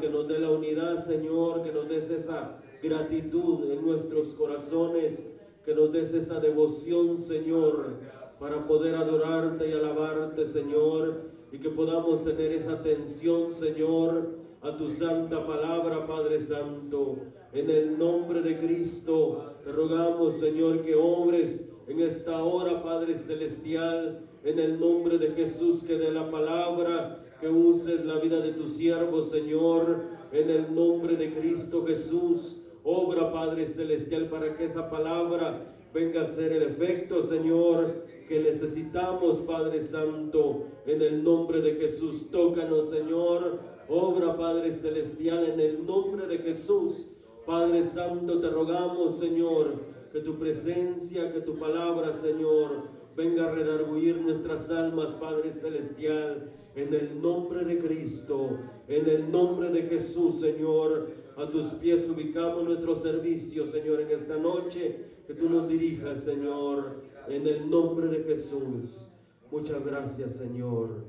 [0.00, 5.32] que nos dé la unidad, Señor, que nos des esa gratitud en nuestros corazones,
[5.64, 7.94] que nos des esa devoción, Señor,
[8.38, 11.22] para poder adorarte y alabarte, Señor,
[11.52, 14.30] y que podamos tener esa atención, Señor,
[14.60, 17.16] a tu santa palabra, Padre Santo.
[17.52, 24.20] En el nombre de Cristo, te rogamos, Señor, que obres en esta hora, Padre Celestial,
[24.42, 28.66] en el nombre de Jesús, que de la palabra, que uses la vida de tu
[28.66, 32.62] siervo, Señor, en el nombre de Cristo Jesús.
[32.82, 39.40] Obra, Padre Celestial, para que esa palabra venga a ser el efecto, Señor, que necesitamos,
[39.40, 42.30] Padre Santo, en el nombre de Jesús.
[42.30, 43.58] Tócanos, Señor.
[43.90, 47.08] Obra, Padre Celestial, en el nombre de Jesús.
[47.44, 54.20] Padre Santo, te rogamos, Señor, que tu presencia, que tu palabra, Señor, venga a redarguir
[54.20, 61.10] nuestras almas, Padre Celestial, en el nombre de Cristo, en el nombre de Jesús, Señor.
[61.36, 65.12] A tus pies ubicamos nuestro servicio, Señor, en esta noche.
[65.26, 69.08] Que tú nos dirijas, Señor, en el nombre de Jesús.
[69.50, 71.04] Muchas gracias, Señor.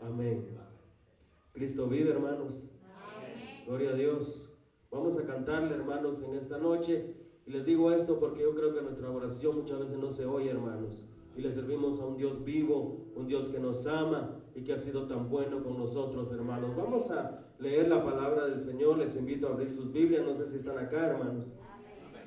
[0.00, 0.56] Amén.
[1.52, 2.72] Cristo vive, hermanos.
[3.66, 4.58] Gloria a Dios.
[4.90, 7.14] Vamos a cantarle, hermanos, en esta noche.
[7.46, 10.50] Y les digo esto porque yo creo que nuestra oración muchas veces no se oye,
[10.50, 11.02] hermanos.
[11.38, 14.76] Y le servimos a un Dios vivo, un Dios que nos ama y que ha
[14.76, 16.74] sido tan bueno con nosotros, hermanos.
[16.76, 18.98] Vamos a leer la palabra del Señor.
[18.98, 20.24] Les invito a abrir sus Biblias.
[20.26, 21.46] No sé si están acá, hermanos.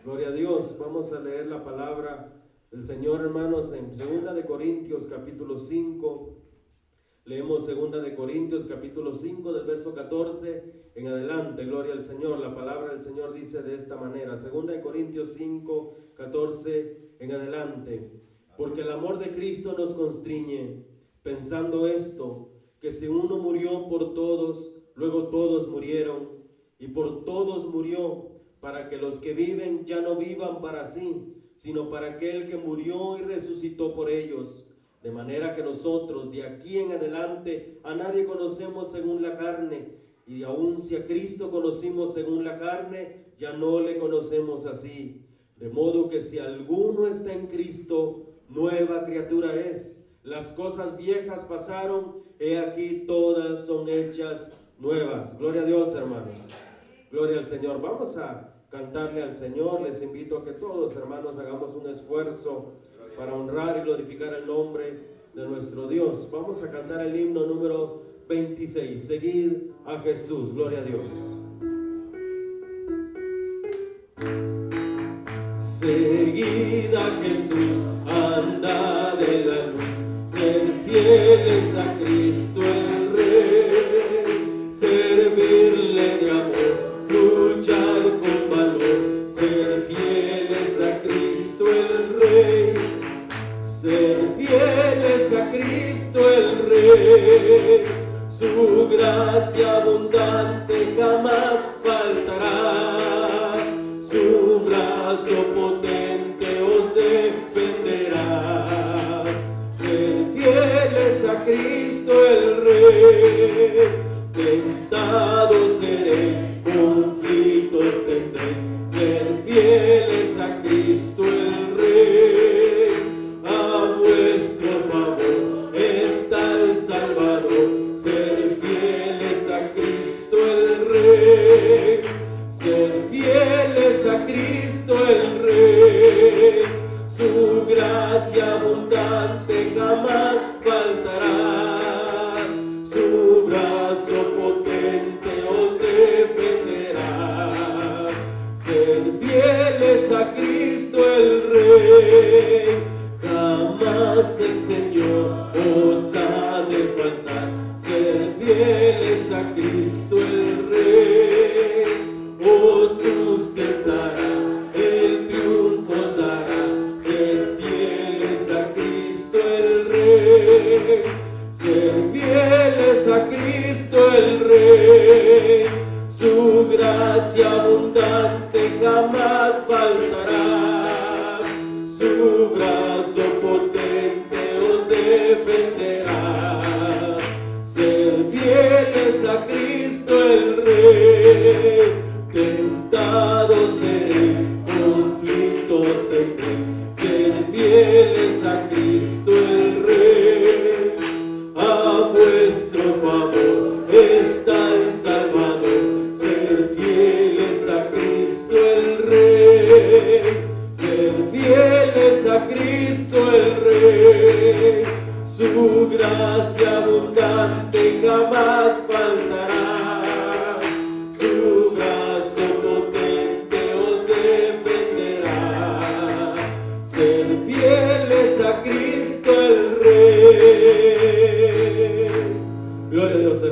[0.06, 0.78] Gloria a Dios.
[0.80, 6.38] Vamos a leer la palabra del Señor, hermanos, en 2 de Corintios capítulo 5.
[7.26, 11.66] Leemos 2 de Corintios capítulo 5 del verso 14 en adelante.
[11.66, 12.40] Gloria al Señor.
[12.40, 14.38] La palabra del Señor dice de esta manera.
[14.38, 18.31] 2 de Corintios 5, 14 en adelante.
[18.62, 20.86] Porque el amor de Cristo nos constriñe,
[21.24, 26.30] pensando esto, que si uno murió por todos, luego todos murieron,
[26.78, 28.28] y por todos murió,
[28.60, 33.18] para que los que viven ya no vivan para sí, sino para aquel que murió
[33.18, 34.68] y resucitó por ellos.
[35.02, 39.96] De manera que nosotros de aquí en adelante a nadie conocemos según la carne,
[40.28, 45.26] y aun si a Cristo conocimos según la carne, ya no le conocemos así.
[45.58, 50.10] De modo que si alguno está en Cristo, nueva criatura es.
[50.24, 55.38] Las cosas viejas pasaron, he aquí todas son hechas nuevas.
[55.40, 56.36] Gloria a Dios, hermanos.
[57.12, 57.82] Gloria al Señor.
[57.82, 59.82] Vamos a cantarle al Señor.
[59.82, 62.74] Les invito a que todos, hermanos, hagamos un esfuerzo
[63.18, 66.30] para honrar y glorificar el nombre de nuestro Dios.
[66.32, 69.02] Vamos a cantar el himno número 26.
[69.02, 69.54] Seguid
[69.86, 70.54] a Jesús.
[70.54, 71.12] Gloria a Dios.
[75.58, 76.71] Seguid
[78.46, 89.30] de la luz, ser fieles a Cristo el Rey, servirle de amor, luchar con valor,
[89.32, 92.74] ser fieles a Cristo el Rey,
[93.62, 97.86] ser fieles a Cristo el Rey,
[98.28, 99.81] su gracia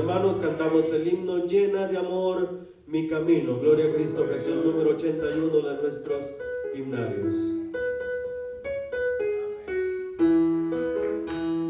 [0.09, 3.59] hermanos, cantamos el himno llena de amor mi camino.
[3.59, 6.23] Gloria a Cristo Jesús, número 81 de nuestros
[6.73, 7.37] himnarios.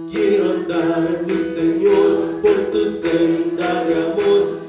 [0.09, 4.59] Quiero andar, mi Señor, por tu senda de amor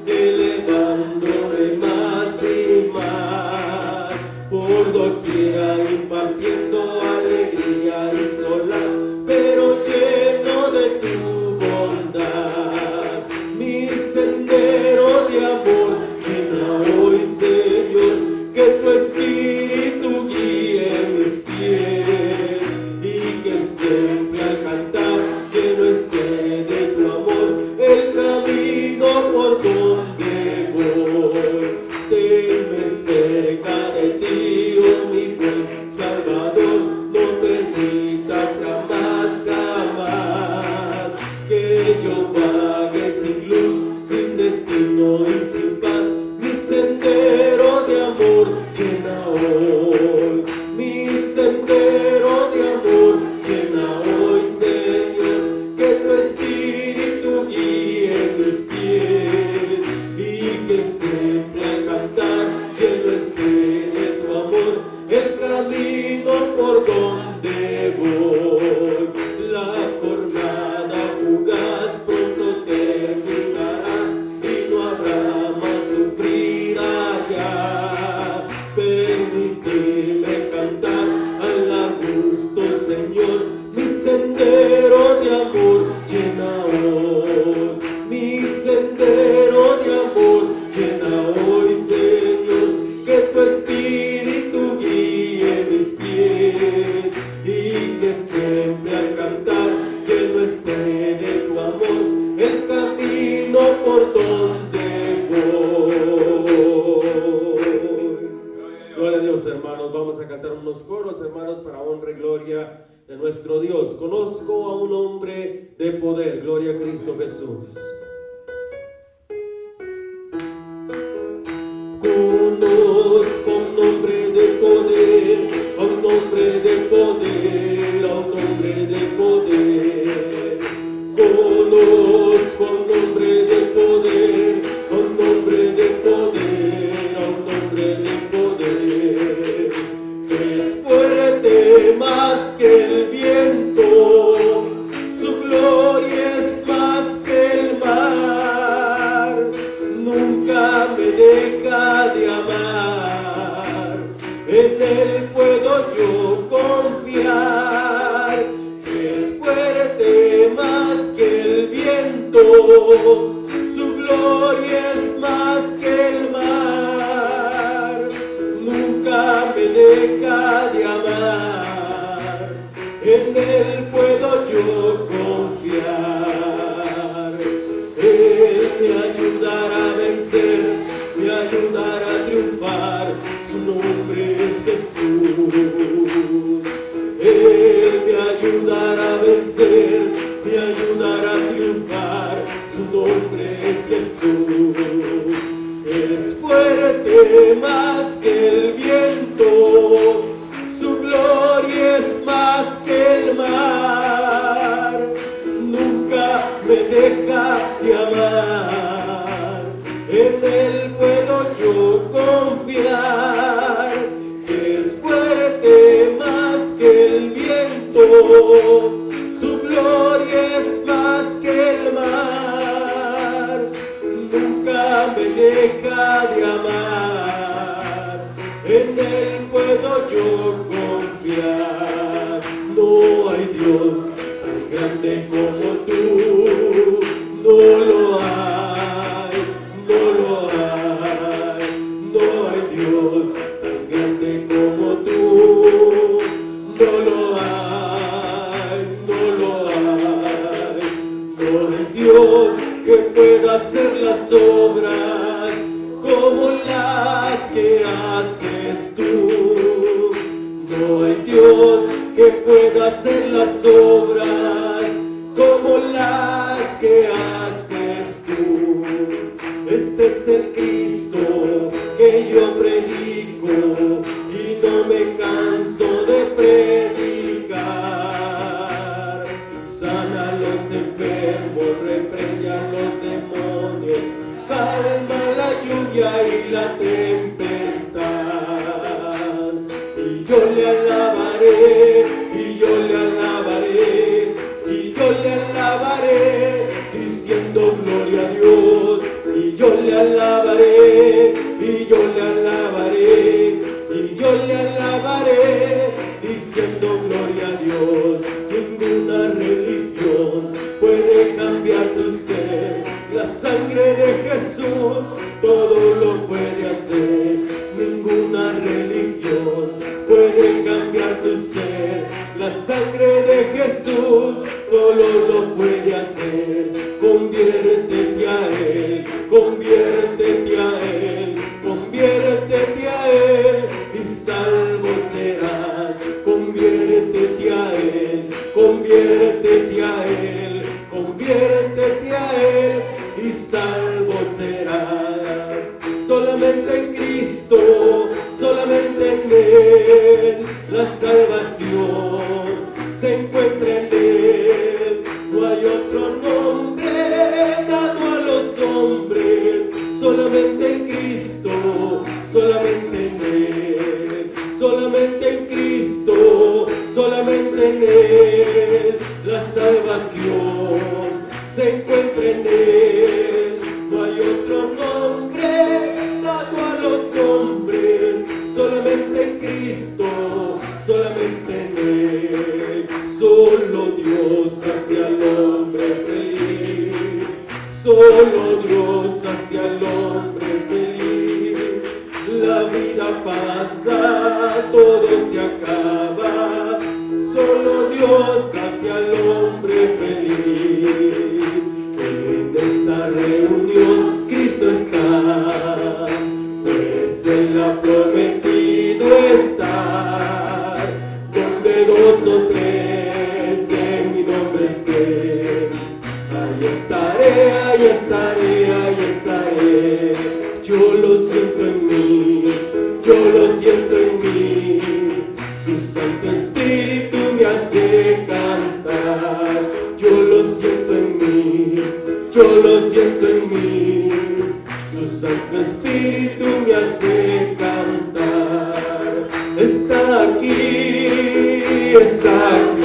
[442.31, 442.80] back.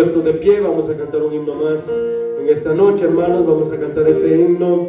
[0.00, 1.86] de pie, vamos a cantar un himno más
[2.40, 4.88] en esta noche, hermanos, vamos a cantar ese himno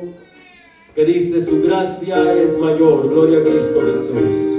[0.95, 4.50] que dice, su gracia es mayor, gloria a Cristo Jesús.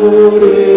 [0.00, 0.69] por ele.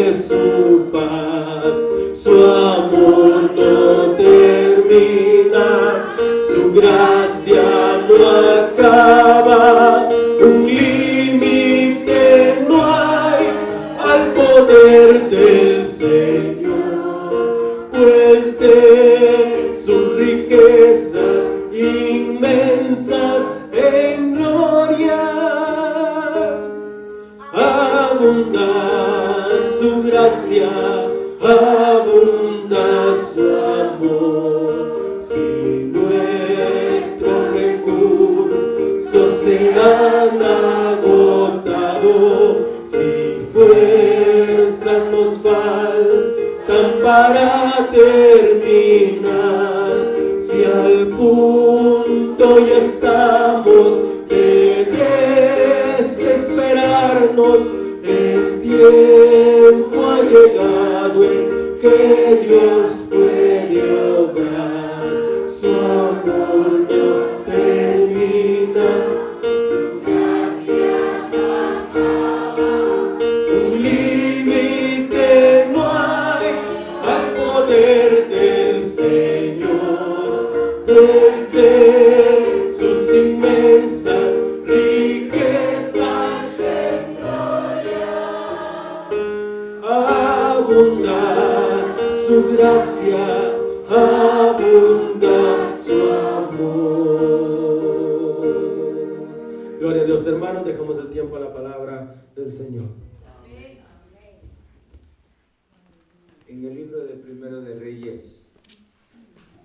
[108.03, 108.39] Reyes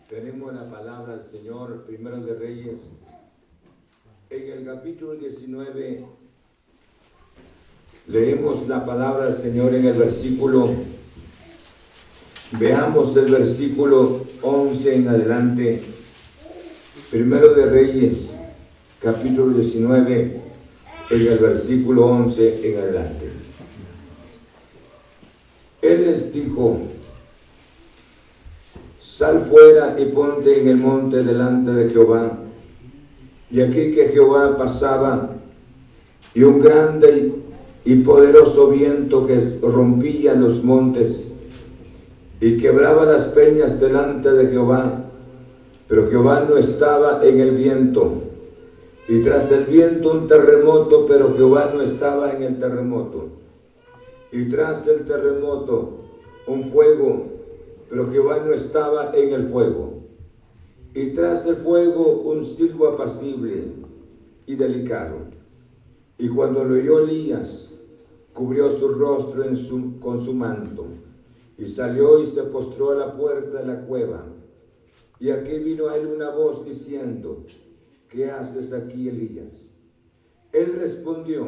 [0.09, 2.81] tenemos la palabra del Señor, Primero de Reyes.
[4.31, 6.05] En el capítulo 19
[8.07, 10.71] leemos la palabra del Señor en el versículo,
[12.53, 15.83] veamos el versículo 11 en adelante.
[17.11, 18.37] Primero de Reyes,
[19.01, 20.41] capítulo 19,
[21.11, 23.31] en el versículo 11 en adelante.
[25.83, 26.81] Él les dijo,
[29.19, 32.39] sal fuera y ponte en el monte delante de Jehová.
[33.51, 35.31] Y aquí que Jehová pasaba,
[36.35, 37.33] y un grande
[37.85, 41.33] y poderoso viento que rompía los montes
[42.41, 45.05] y quebraba las peñas delante de Jehová.
[45.89, 48.23] Pero Jehová no estaba en el viento.
[49.09, 53.31] Y tras el viento un terremoto, pero Jehová no estaba en el terremoto
[54.31, 56.05] y tras el terremoto
[56.47, 57.38] un fuego,
[57.89, 60.03] pero Jehová no estaba en el fuego.
[60.95, 63.73] Y tras el fuego un silbo apacible
[64.47, 65.19] y delicado.
[66.19, 67.73] Y cuando lo oyó Elías,
[68.33, 69.45] cubrió su rostro
[70.01, 70.87] con su manto,
[71.57, 74.25] y salió y se postró a la puerta de la cueva.
[75.21, 77.45] Y aquí vino a él una voz diciendo,
[78.09, 79.73] ¿qué haces aquí, Elías?
[80.53, 81.47] Él respondió,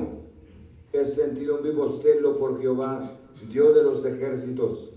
[0.92, 3.18] he sentido un vivo celo por Jehová,
[3.50, 4.92] Dios de los ejércitos,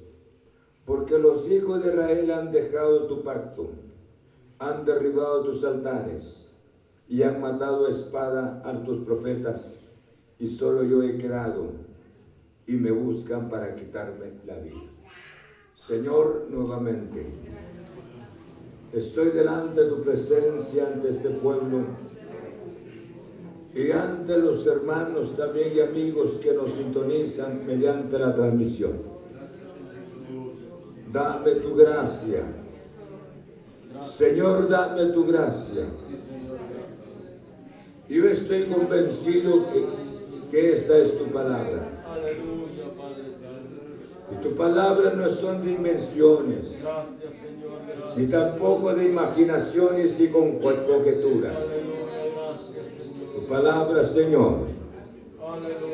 [0.86, 3.69] porque los hijos de Israel han dejado tu pacto,
[4.60, 6.50] han derribado tus altares
[7.08, 9.80] y han matado a espada a tus profetas,
[10.39, 11.72] y solo yo he quedado,
[12.65, 14.82] y me buscan para quitarme la vida.
[15.76, 17.26] Señor, nuevamente,
[18.93, 21.80] estoy delante de tu presencia ante este pueblo
[23.76, 29.12] y ante los hermanos también y amigos que nos sintonizan mediante la transmisión.
[31.13, 32.43] Dame tu gracia.
[34.04, 35.86] Señor, dame tu gracia.
[38.10, 39.86] Yo estoy convencido que,
[40.49, 41.88] que esta es tu palabra.
[44.32, 46.80] Y tu palabra no son dimensiones,
[48.15, 51.60] ni tampoco de imaginaciones y con coqueturas.
[53.36, 54.73] Tu palabra, Señor,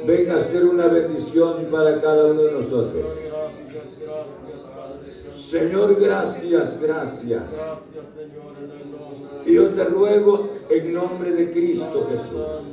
[0.05, 3.05] venga a ser una bendición para cada uno de nosotros.
[3.05, 5.35] Gracias, gracias, Padre Santo.
[5.49, 7.41] Señor, gracias, gracias.
[9.47, 12.67] Y yo te ruego en nombre de Cristo Jesús,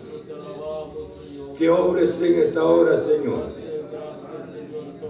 [1.58, 3.44] que obres en esta hora, Señor,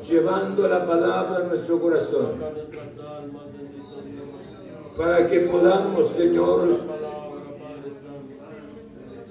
[0.08, 2.34] llevando la palabra a nuestro corazón,
[4.96, 6.68] para que podamos, Señor,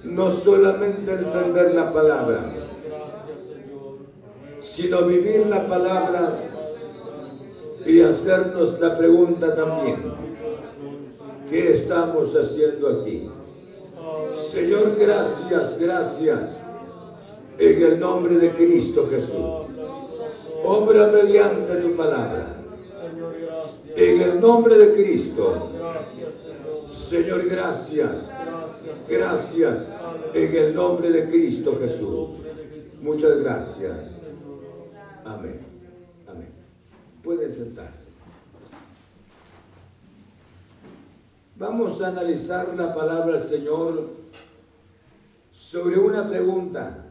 [0.04, 2.52] no solamente entender la palabra,
[4.60, 6.52] sino vivir la palabra
[7.86, 10.04] y hacernos la pregunta también,
[11.50, 13.30] ¿qué estamos haciendo aquí?
[14.36, 16.58] Señor, gracias, gracias,
[17.58, 19.66] en el nombre de Cristo Jesús.
[20.66, 22.56] Obra mediante tu palabra.
[23.96, 25.70] En el nombre de Cristo.
[26.92, 27.48] Señor.
[27.48, 28.30] Gracias.
[29.08, 29.88] Gracias.
[30.34, 32.30] En el nombre de Cristo Jesús.
[33.02, 34.22] Muchas gracias.
[35.24, 35.75] Amén.
[37.26, 38.10] Puede sentarse.
[41.58, 44.12] Vamos a analizar la palabra del Señor
[45.52, 47.04] sobre una pregunta.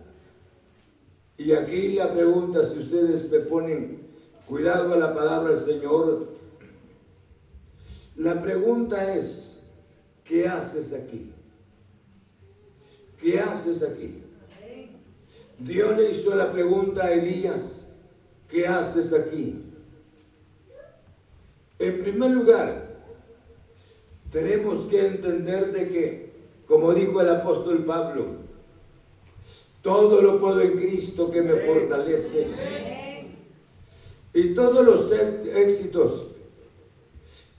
[1.37, 4.07] Y aquí la pregunta, si ustedes me ponen
[4.47, 6.29] cuidado a la palabra del Señor,
[8.15, 9.65] la pregunta es,
[10.23, 11.33] ¿qué haces aquí?
[13.21, 14.23] ¿Qué haces aquí?
[15.59, 17.89] Dios le hizo la pregunta a Elías,
[18.49, 19.64] ¿qué haces aquí?
[21.79, 22.95] En primer lugar,
[24.31, 26.33] tenemos que entender de que,
[26.67, 28.27] como dijo el apóstol Pablo,
[29.83, 32.49] todo lo puedo en Cristo que me fortalece.
[34.33, 36.33] Y todos los éxitos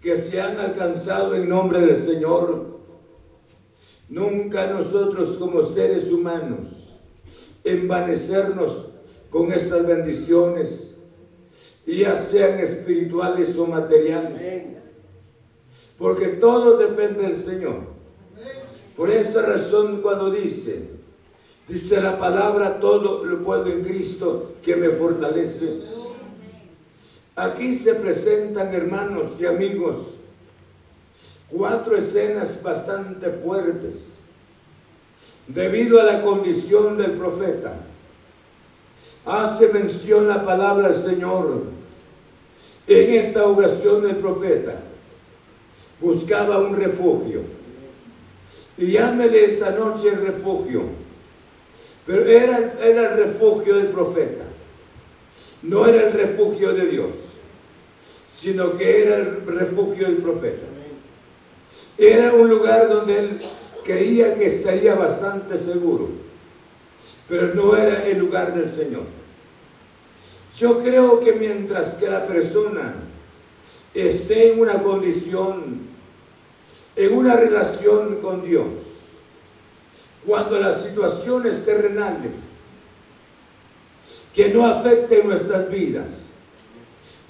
[0.01, 2.79] que se han alcanzado en nombre del Señor,
[4.09, 6.85] nunca nosotros como seres humanos
[7.63, 8.89] envanecernos
[9.29, 10.84] con estas bendiciones,
[11.85, 14.41] ya sean espirituales o materiales,
[15.97, 17.95] porque todo depende del Señor.
[18.95, 20.89] Por esa razón cuando dice,
[21.67, 25.81] dice la palabra, todo lo puedo en Cristo que me fortalece.
[27.35, 29.97] Aquí se presentan, hermanos y amigos,
[31.49, 34.13] cuatro escenas bastante fuertes
[35.47, 37.73] debido a la condición del profeta.
[39.25, 41.74] Hace mención la palabra del Señor.
[42.87, 44.79] En esta ocasión el profeta
[45.99, 47.41] buscaba un refugio
[48.77, 50.83] y llámele esta noche el refugio.
[52.05, 54.43] Pero era, era el refugio del profeta.
[55.63, 57.09] No era el refugio de Dios,
[58.29, 60.67] sino que era el refugio del profeta.
[61.97, 63.41] Era un lugar donde él
[63.83, 66.09] creía que estaría bastante seguro,
[67.27, 69.03] pero no era el lugar del Señor.
[70.57, 72.95] Yo creo que mientras que la persona
[73.93, 75.95] esté en una condición
[76.95, 78.67] en una relación con Dios.
[80.25, 82.47] Cuando las situaciones terrenales
[84.33, 86.09] que no afecten nuestras vidas,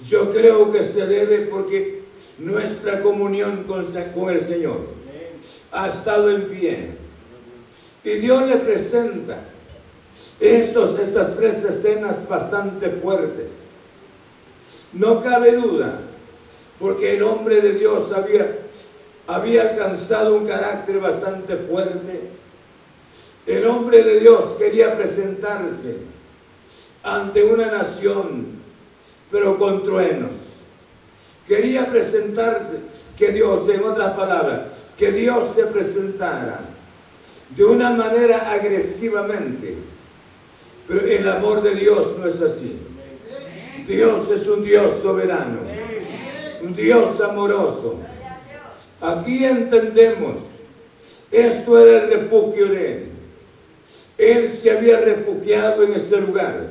[0.06, 2.02] yo creo que se debe porque
[2.38, 3.84] nuestra comunión con,
[4.30, 4.86] el Señor
[5.72, 6.90] ha estado en pie.
[8.04, 9.38] Y Dios le presenta
[10.40, 13.50] estos, estas tres escenas bastante fuertes.
[14.92, 16.00] No cabe duda,
[16.78, 18.66] porque el hombre de Dios había
[19.26, 22.30] había alcanzado un carácter bastante fuerte.
[23.46, 25.98] El hombre de Dios quería presentarse
[27.02, 28.60] ante una nación,
[29.30, 30.34] pero con truenos.
[31.46, 32.80] Quería presentarse,
[33.16, 36.60] que Dios, en otras palabras, que Dios se presentara
[37.50, 39.76] de una manera agresivamente.
[40.86, 42.78] Pero el amor de Dios no es así.
[43.86, 45.60] Dios es un Dios soberano,
[46.62, 48.00] un Dios amoroso
[49.00, 50.36] Aquí entendemos,
[51.30, 53.08] esto era el refugio de él.
[54.16, 56.70] Él se había refugiado en este lugar.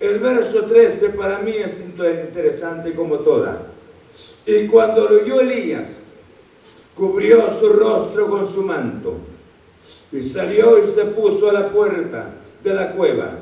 [0.00, 3.66] El verso 13 para mí es interesante como toda.
[4.46, 5.88] Y cuando lo oyó Elías,
[6.96, 9.16] cubrió su rostro con su manto
[10.10, 13.40] y salió y se puso a la puerta de la cueva.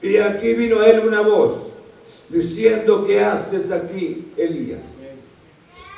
[0.00, 1.68] Y aquí vino a él una voz
[2.28, 4.84] diciendo, ¿qué haces aquí, Elías?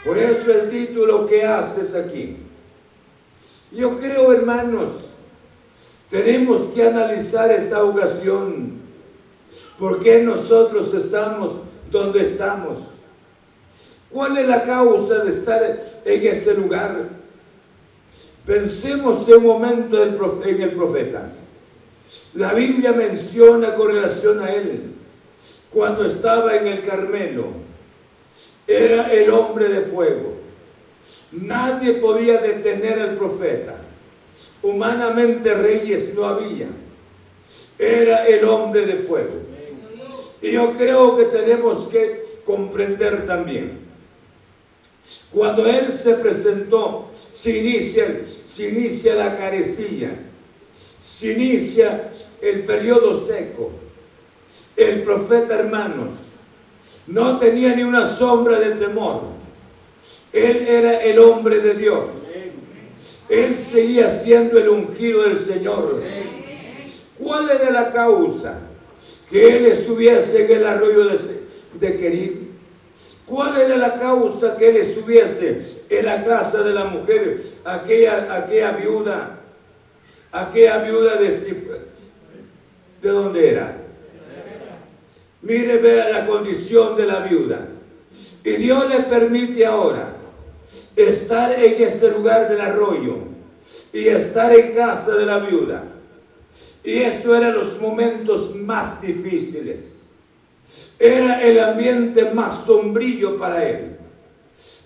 [0.04, 2.36] Por eso el título que haces aquí.
[3.72, 4.88] Yo creo, hermanos,
[6.08, 8.80] tenemos que analizar esta ocasión.
[9.78, 11.52] ¿Por qué nosotros estamos
[11.90, 12.78] donde estamos?
[14.10, 17.08] ¿Cuál es la causa de estar en ese lugar?
[18.44, 21.30] Pensemos un momento en el profeta.
[22.35, 24.94] La Biblia menciona con relación a él
[25.73, 27.46] cuando estaba en el Carmelo
[28.66, 30.35] era el hombre de fuego.
[31.33, 33.77] Nadie podía detener al profeta.
[34.62, 36.68] Humanamente reyes no había.
[37.79, 39.35] Era el hombre de fuego.
[40.42, 43.79] Y yo creo que tenemos que comprender también.
[45.33, 50.29] Cuando él se presentó, se inicia, se inicia la carecía,
[51.20, 53.70] se inicia el periodo seco.
[54.74, 56.14] El profeta, hermanos,
[57.06, 59.24] no tenía ni una sombra de temor.
[60.33, 62.09] Él era el hombre de Dios.
[63.28, 66.00] Él seguía siendo el ungido del Señor.
[67.18, 68.59] ¿Cuál era la causa?
[69.28, 71.18] Que él estuviese en el arroyo de,
[71.74, 72.40] de
[73.26, 77.38] ¿Cuál era la causa que él estuviese en la casa de la mujer?
[77.64, 79.39] Aquella, aquella viuda,
[80.32, 81.30] aquella viuda de
[83.02, 83.76] ¿De dónde era?
[85.42, 87.68] Mire, vea la condición de la viuda.
[88.44, 90.16] Y Dios le permite ahora
[90.94, 93.18] estar en ese lugar del arroyo
[93.92, 95.84] y estar en casa de la viuda.
[96.84, 100.00] Y esto eran los momentos más difíciles.
[100.98, 103.96] Era el ambiente más sombrío para él.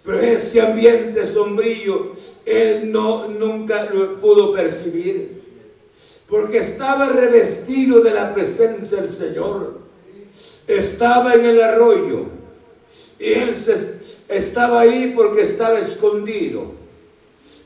[0.04, 2.12] Pero ese ambiente sombrío
[2.44, 5.42] él no nunca lo pudo percibir
[6.28, 9.78] porque estaba revestido de la presencia del Señor
[10.66, 12.26] estaba en el arroyo
[13.18, 13.54] y él
[14.28, 16.72] estaba ahí porque estaba escondido.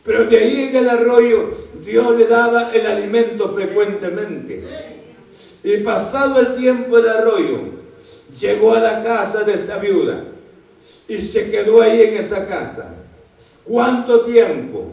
[0.05, 1.51] Pero de ahí en el arroyo
[1.85, 4.62] Dios le daba el alimento frecuentemente.
[5.64, 7.59] Y pasado el tiempo del arroyo,
[8.38, 10.24] llegó a la casa de esta viuda
[11.09, 12.94] y se quedó ahí en esa casa.
[13.64, 14.92] ¿Cuánto tiempo?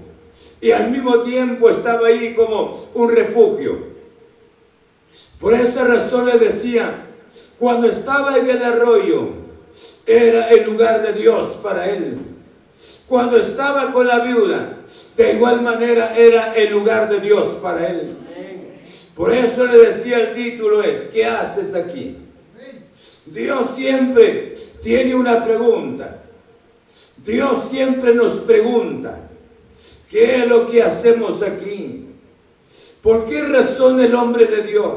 [0.62, 3.96] Y al mismo tiempo estaba ahí como un refugio.
[5.40, 7.06] Por esa razón le decía,
[7.60, 9.30] cuando estaba en el arroyo,
[10.06, 12.18] era el lugar de Dios para él.
[13.08, 14.78] Cuando estaba con la viuda,
[15.16, 18.18] de igual manera era el lugar de Dios para él.
[19.16, 22.18] Por eso le decía el título es, ¿qué haces aquí?
[23.28, 26.22] Dios siempre tiene una pregunta.
[27.26, 29.30] Dios siempre nos pregunta,
[30.10, 32.06] ¿qué es lo que hacemos aquí?
[33.02, 34.94] ¿Por qué razón el hombre de Dios?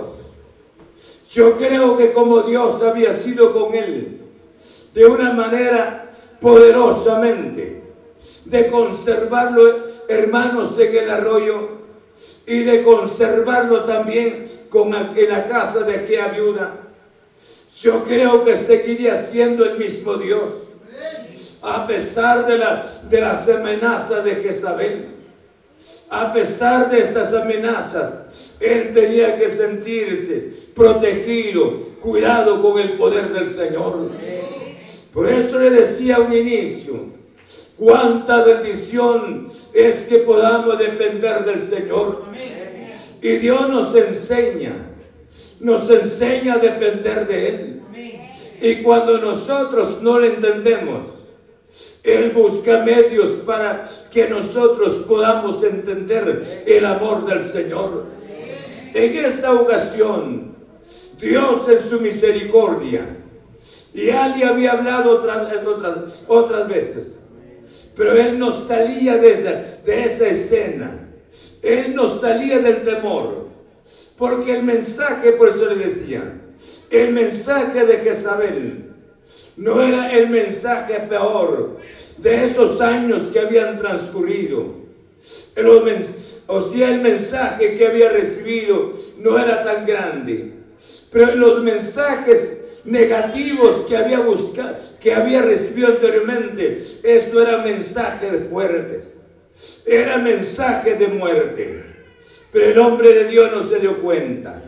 [1.30, 4.20] Yo creo que como Dios había sido con él,
[4.92, 6.10] de una manera
[6.40, 7.82] poderosamente,
[8.46, 11.78] de conservarlo, hermanos, en el arroyo,
[12.46, 16.87] y de conservarlo también con en la casa de aquella viuda.
[17.80, 20.50] Yo creo que seguiría siendo el mismo Dios,
[21.62, 25.06] a pesar de, la, de las amenazas de Jezabel.
[26.10, 33.48] A pesar de estas amenazas, él tenía que sentirse protegido, cuidado con el poder del
[33.48, 34.10] Señor.
[35.12, 37.18] Por eso le decía a un inicio,
[37.78, 42.24] Cuánta bendición es que podamos depender del Señor.
[43.22, 44.72] Y Dios nos enseña,
[45.60, 47.82] nos enseña a depender de Él.
[48.60, 51.02] Y cuando nosotros no le entendemos,
[52.02, 58.06] Él busca medios para que nosotros podamos entender el amor del Señor.
[58.94, 60.56] En esta ocasión,
[61.20, 63.16] Dios en su misericordia,
[63.94, 67.20] ya le había hablado otras, otras, otras veces,
[67.96, 69.52] pero él no salía de esa,
[69.84, 71.08] de esa escena.
[71.62, 73.47] Él no salía del temor.
[74.18, 76.34] Porque el mensaje, por eso le decía,
[76.90, 78.84] el mensaje de Jezabel
[79.56, 81.78] no era el mensaje peor
[82.18, 84.74] de esos años que habían transcurrido.
[86.46, 90.52] O sea, el mensaje que había recibido no era tan grande.
[91.12, 96.78] Pero los mensajes negativos que había buscado, que había recibido anteriormente.
[97.02, 99.18] Esto era mensajes fuertes.
[99.86, 101.87] Era mensaje de muerte.
[102.52, 104.62] Pero el hombre de Dios no se dio cuenta.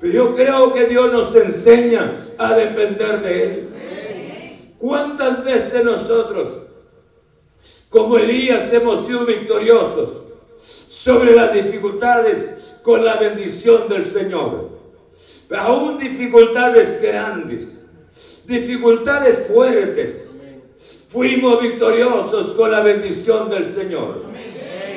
[0.00, 3.68] Pero yo creo que Dios nos enseña a depender de Él.
[4.78, 6.66] ¿Cuántas veces nosotros,
[7.90, 10.08] como Elías, hemos sido victoriosos
[10.58, 14.80] sobre las dificultades con la bendición del Señor?
[15.56, 17.90] aún dificultades grandes,
[18.46, 20.30] dificultades fuertes,
[21.08, 24.29] fuimos victoriosos con la bendición del Señor.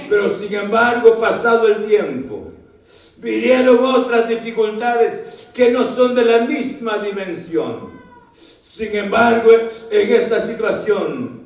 [0.10, 2.52] Pero sin embargo, pasado el tiempo,
[3.18, 7.92] vinieron otras dificultades que no son de la misma dimensión.
[8.36, 9.52] Sin embargo,
[9.92, 11.44] en esta situación,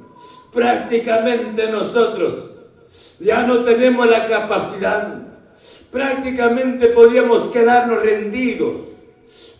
[0.54, 2.52] prácticamente nosotros
[3.20, 5.16] ya no tenemos la capacidad,
[5.92, 8.88] prácticamente podríamos quedarnos rendidos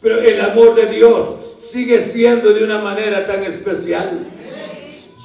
[0.02, 1.28] pero el amor de Dios
[1.60, 4.28] sigue siendo de una manera tan especial.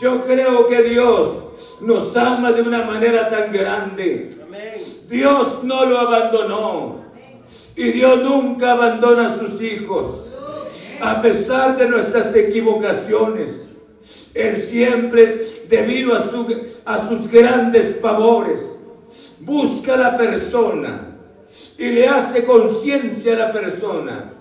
[0.02, 4.30] Yo creo que Dios nos ama de una manera tan grande.
[5.08, 7.02] Dios no lo abandonó.
[7.76, 10.24] Y Dios nunca abandona a sus hijos.
[11.00, 13.68] A pesar de nuestras equivocaciones.
[14.34, 16.24] Él siempre, debido a,
[16.86, 18.76] a sus grandes favores,
[19.42, 21.16] busca a la persona
[21.78, 24.32] y le hace conciencia a la persona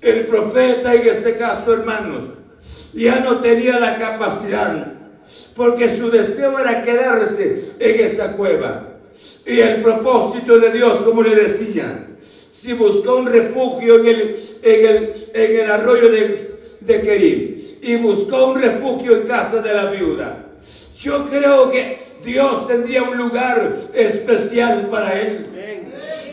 [0.00, 2.24] el profeta en este caso, hermanos,
[2.92, 4.92] ya no tenía la capacidad,
[5.56, 8.88] porque su deseo era quedarse en esa cueva.
[9.46, 15.60] Y el propósito de Dios, como le decía, si buscó un refugio en el, en
[15.60, 20.44] el, arroyo de, de y buscó un refugio en casa de la viuda,
[20.98, 25.46] yo creo que Dios tendría un lugar especial para él.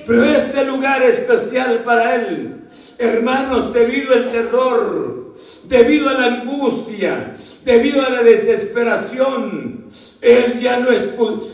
[0.08, 2.56] Pero ese lugar especial para él
[2.98, 5.34] Hermanos, debido al terror,
[5.66, 9.86] debido a la angustia, debido a la desesperación,
[10.22, 10.90] él ya no,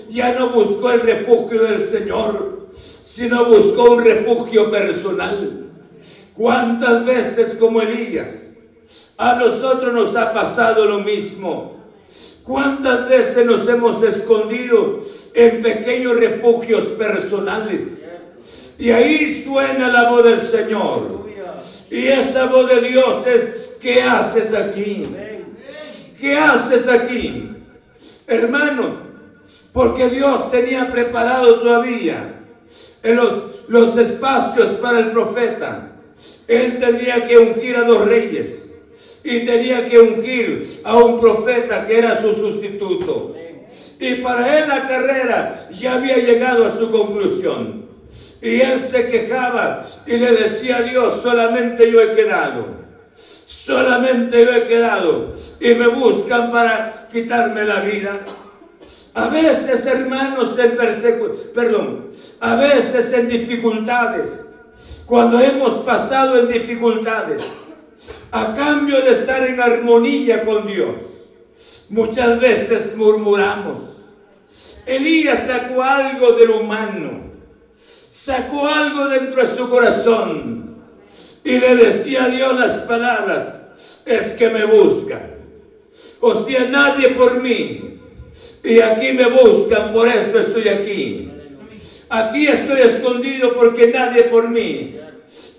[0.09, 5.67] ya no buscó el refugio del Señor, sino buscó un refugio personal.
[6.35, 8.49] ¿Cuántas veces como Elías
[9.17, 11.81] a nosotros nos ha pasado lo mismo?
[12.43, 14.99] ¿Cuántas veces nos hemos escondido
[15.33, 18.00] en pequeños refugios personales?
[18.81, 21.27] Y ahí suena la voz del Señor.
[21.91, 25.03] Y esa voz de Dios es, ¿qué haces aquí?
[26.19, 27.57] ¿Qué haces aquí?
[28.25, 28.93] Hermanos,
[29.71, 32.39] porque Dios tenía preparado todavía
[33.03, 35.89] en los, los espacios para el profeta.
[36.47, 38.57] Él tenía que ungir a dos reyes.
[39.23, 43.35] y tenía que ungir a un profeta que era su sustituto.
[43.99, 47.80] Y para él la carrera ya había llegado a su conclusión.
[48.41, 52.81] Y él se quejaba y le decía a Dios, solamente yo he quedado.
[53.15, 55.33] Solamente yo he quedado.
[55.59, 58.19] Y me buscan para quitarme la vida.
[59.13, 62.07] A veces, hermanos, en persecución, perdón,
[62.39, 64.47] a veces en dificultades,
[65.05, 67.41] cuando hemos pasado en dificultades,
[68.31, 70.95] a cambio de estar en armonía con Dios,
[71.89, 73.81] muchas veces murmuramos.
[74.85, 77.30] Elías sacó algo del humano,
[78.23, 80.75] sacó algo dentro de su corazón
[81.43, 83.55] y le decía a Dios las palabras,
[84.05, 85.31] es que me buscan.
[86.19, 87.99] O sea, nadie por mí.
[88.63, 91.31] Y aquí me buscan, por esto estoy aquí.
[92.09, 94.99] Aquí estoy escondido porque nadie por mí.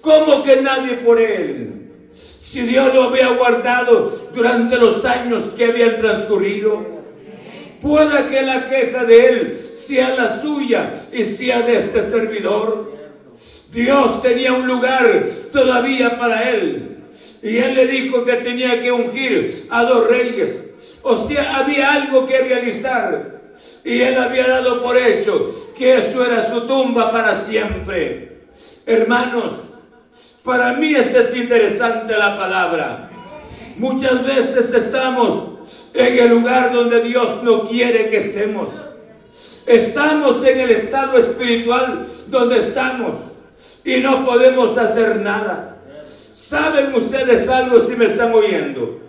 [0.01, 1.88] ¿Cómo que nadie por él?
[2.12, 6.87] Si Dios lo había guardado durante los años que habían transcurrido,
[7.81, 12.92] pueda que la queja de él sea la suya y sea de este servidor.
[13.73, 16.99] Dios tenía un lugar todavía para él.
[17.42, 20.71] Y él le dijo que tenía que ungir a dos reyes.
[21.03, 23.40] O sea, había algo que realizar.
[23.85, 28.42] Y él había dado por hecho que eso era su tumba para siempre.
[28.87, 29.53] Hermanos,
[30.45, 33.11] para mí es interesante la palabra.
[33.77, 38.68] Muchas veces estamos en el lugar donde Dios no quiere que estemos.
[39.66, 43.14] Estamos en el estado espiritual donde estamos
[43.85, 45.79] y no podemos hacer nada.
[46.05, 49.01] ¿Saben ustedes algo si me están oyendo?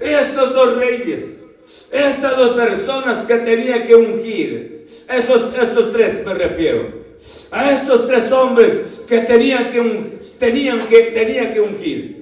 [0.00, 1.44] Estos dos reyes,
[1.92, 7.04] estas dos personas que tenía que ungir, estos, estos tres me refiero,
[7.50, 12.17] a estos tres hombres que tenían que, tenían que, tenían que ungir.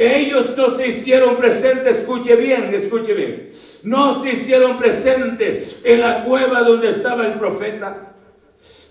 [0.00, 3.50] Ellos no se hicieron presentes, escuche bien, escuche bien,
[3.84, 8.14] no se hicieron presentes en la cueva donde estaba el profeta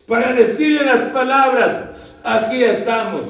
[0.08, 3.26] para decirle las palabras, aquí estamos,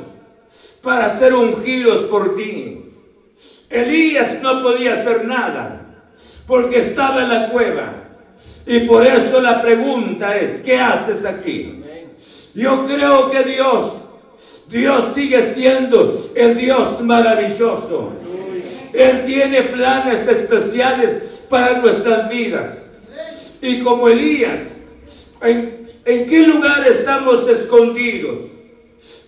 [0.84, 2.86] para ser ungidos por ti.
[3.70, 5.82] Elías no podía hacer nada
[6.48, 7.94] porque estaba en la cueva.
[8.66, 11.82] Y por eso la pregunta es, ¿qué haces aquí?
[12.56, 13.94] Yo creo que Dios,
[14.70, 18.14] Dios sigue siendo el Dios maravilloso.
[18.94, 22.78] Él tiene planes especiales para nuestras vidas.
[23.62, 24.60] Y como Elías,
[25.42, 28.40] ¿en, en qué lugar estamos escondidos?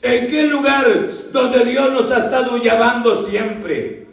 [0.01, 0.85] ¿En qué lugar
[1.31, 4.05] donde Dios nos ha estado llamando siempre?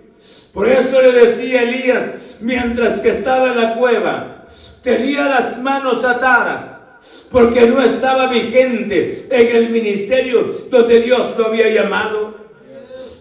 [0.55, 4.47] Por eso le decía Elías, mientras que estaba en la cueva,
[4.83, 6.78] tenía las manos atadas
[7.31, 12.35] porque no estaba vigente en el ministerio donde Dios lo había llamado.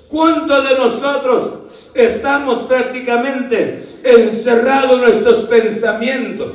[0.07, 6.51] ¿Cuántos de nosotros estamos prácticamente encerrados en nuestros pensamientos?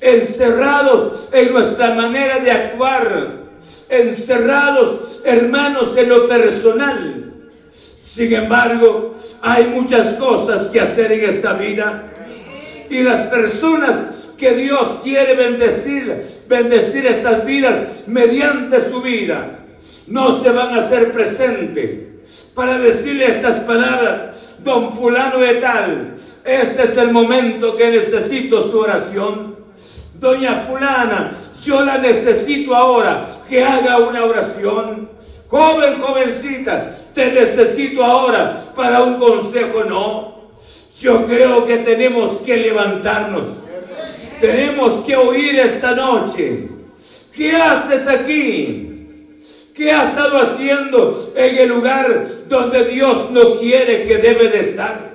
[0.00, 3.40] Encerrados en nuestra manera de actuar.
[3.88, 7.32] Encerrados, hermanos, en lo personal.
[7.70, 12.12] Sin embargo, hay muchas cosas que hacer en esta vida.
[12.88, 19.58] Y las personas que Dios quiere bendecir, bendecir estas vidas mediante su vida,
[20.08, 22.22] no se van a hacer presente
[22.54, 28.78] para decirle estas palabras, don fulano de tal, este es el momento que necesito su
[28.78, 29.56] oración.
[30.14, 35.10] Doña fulana, yo la necesito ahora que haga una oración.
[35.48, 40.40] Joven, jovencita, te necesito ahora para un consejo, no.
[40.98, 43.59] Yo creo que tenemos que levantarnos
[44.40, 46.68] tenemos que oír esta noche.
[47.34, 48.86] ¿Qué haces aquí?
[49.74, 55.10] ¿Qué has estado haciendo en el lugar donde Dios no quiere que debe de estar?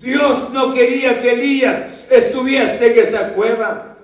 [0.00, 3.96] Dios no quería que Elías estuviese en esa cueva.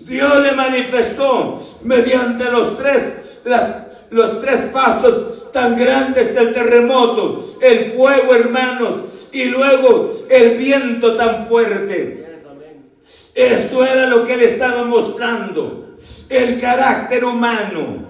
[0.00, 3.40] Dios le manifestó mediante los tres,
[4.10, 11.48] los tres pasos tan grandes, el terremoto, el fuego, hermanos, y luego el viento tan
[11.48, 12.25] fuerte.
[13.36, 15.96] Esto era lo que él estaba mostrando.
[16.30, 18.06] El carácter humano.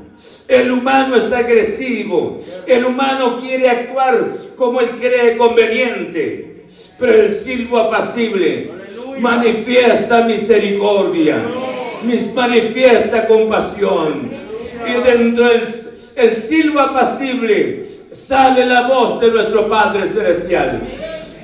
[0.46, 2.40] El humano es agresivo.
[2.64, 6.64] El humano quiere actuar como él cree conveniente.
[6.98, 8.70] Pero el silbo apacible
[9.18, 11.42] manifiesta misericordia.
[12.34, 14.30] Manifiesta compasión.
[14.86, 15.62] Y dentro del
[16.16, 20.80] el silbo apacible sale la voz de nuestro Padre Celestial.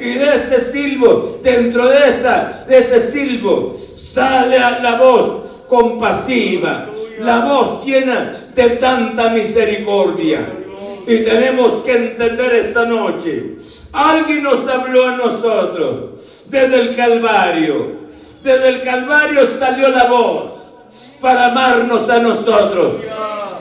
[0.02, 6.88] Y de ese silbo, dentro de, esa, de ese silbo, sale la voz compasiva,
[7.20, 10.40] la voz llena de tanta misericordia.
[11.06, 13.54] Y tenemos que entender esta noche.
[13.92, 18.02] Alguien nos habló a nosotros desde el Calvario.
[18.42, 20.50] Desde el Calvario salió la voz
[21.20, 22.94] para amarnos a nosotros,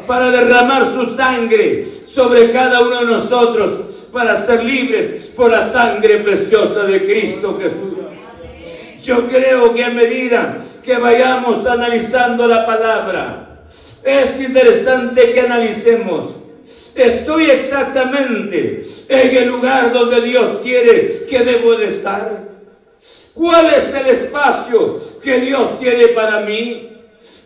[0.07, 6.17] para derramar su sangre sobre cada uno de nosotros, para ser libres por la sangre
[6.17, 7.93] preciosa de Cristo Jesús.
[9.01, 13.63] Yo creo que a medida que vayamos analizando la palabra,
[14.03, 16.31] es interesante que analicemos.
[16.95, 22.43] Estoy exactamente en el lugar donde Dios quiere que debo de estar.
[23.33, 26.89] ¿Cuál es el espacio que Dios tiene para mí?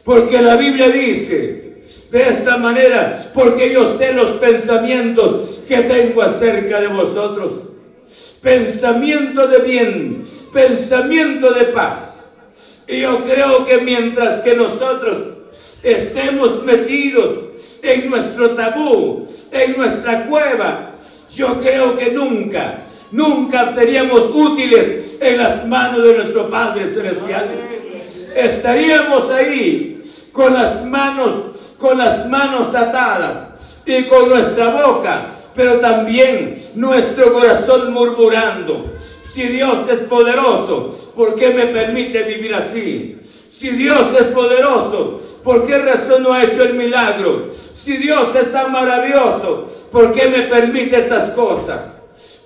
[0.03, 1.64] Porque la Biblia dice
[2.11, 7.51] de esta manera, porque yo sé los pensamientos que tengo acerca de vosotros.
[8.41, 10.23] Pensamiento de bien,
[10.53, 12.25] pensamiento de paz.
[12.87, 15.17] Y yo creo que mientras que nosotros
[15.81, 20.91] estemos metidos en nuestro tabú, en nuestra cueva,
[21.33, 27.49] yo creo que nunca, nunca seríamos útiles en las manos de nuestro Padre Celestial.
[28.35, 31.54] Estaríamos ahí con las manos,
[31.85, 38.91] con las manos atadas y con nuestra boca, pero también nuestro corazón murmurando.
[39.31, 43.19] Si Dios es poderoso, ¿por qué me permite vivir así?
[43.21, 47.49] Si Dios es poderoso, ¿por qué razón no ha hecho el milagro?
[47.75, 51.81] Si Dios es tan maravilloso, ¿por qué me permite estas cosas?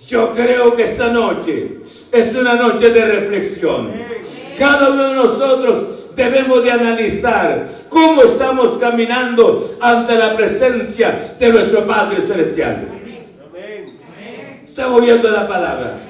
[0.05, 1.77] Yo creo que esta noche
[2.11, 3.93] es una noche de reflexión.
[4.59, 11.87] Cada uno de nosotros debemos de analizar cómo estamos caminando ante la presencia de nuestro
[11.87, 13.01] Padre Celestial.
[14.65, 16.05] Estamos viendo la palabra.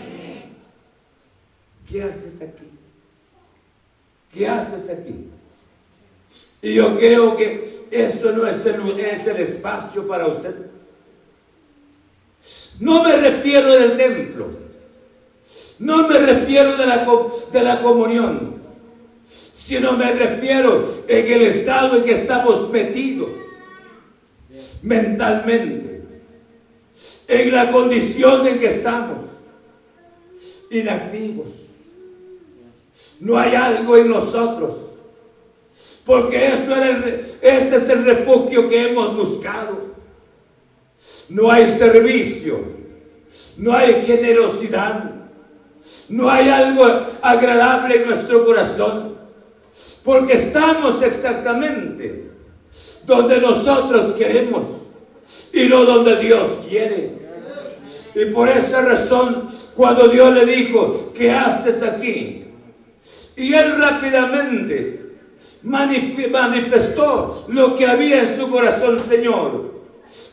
[1.88, 2.70] ¿Qué haces aquí?
[4.34, 5.28] ¿Qué haces aquí?
[6.64, 10.56] Y yo creo que esto no es el, es el espacio para usted.
[12.80, 14.59] No me refiero del templo.
[15.80, 17.06] No me refiero de la,
[17.52, 18.60] de la comunión.
[19.28, 23.30] Sino me refiero en el estado en que estamos metidos
[24.82, 26.02] mentalmente.
[27.28, 29.18] En la condición en que estamos.
[30.72, 31.48] Inactivos.
[33.20, 34.76] No hay algo en nosotros.
[36.06, 39.90] Porque esto era este es el refugio que hemos buscado.
[41.30, 42.60] No hay servicio.
[43.58, 45.19] No hay generosidad.
[46.10, 46.86] No hay algo
[47.22, 49.16] agradable en nuestro corazón.
[50.04, 52.30] Porque estamos exactamente
[53.06, 54.64] donde nosotros queremos
[55.54, 57.12] y no donde Dios quiere.
[58.16, 62.46] Y por esa razón, cuando Dios le dijo, ¿qué haces aquí?
[63.38, 65.16] Y él rápidamente
[65.64, 69.70] manifestó lo que había en su corazón, Señor.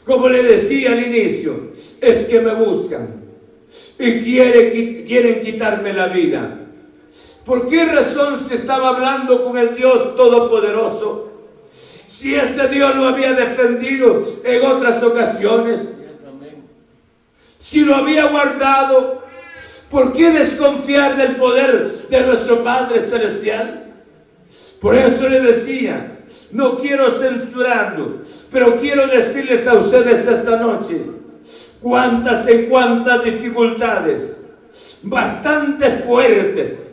[0.05, 3.26] Como le decía al inicio, es que me buscan
[3.99, 6.61] y quieren quitarme la vida.
[7.45, 11.31] ¿Por qué razón se estaba hablando con el Dios Todopoderoso?
[11.73, 15.81] Si este Dios lo había defendido en otras ocasiones,
[17.61, 19.23] si lo había guardado,
[19.91, 23.93] ¿por qué desconfiar del poder de nuestro Padre Celestial?
[24.81, 26.19] Por eso le decía,
[26.53, 31.16] no quiero censurarlo, pero quiero decirles a ustedes esta noche
[31.81, 34.47] cuántas y cuántas dificultades,
[35.03, 36.87] bastante fuertes,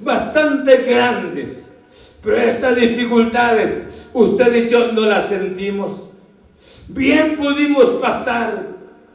[0.00, 1.72] bastante grandes,
[2.22, 6.10] pero estas dificultades usted y yo no las sentimos.
[6.88, 8.66] Bien pudimos pasar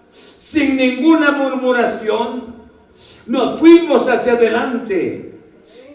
[0.09, 2.53] sin ninguna murmuración,
[3.25, 5.39] nos fuimos hacia adelante,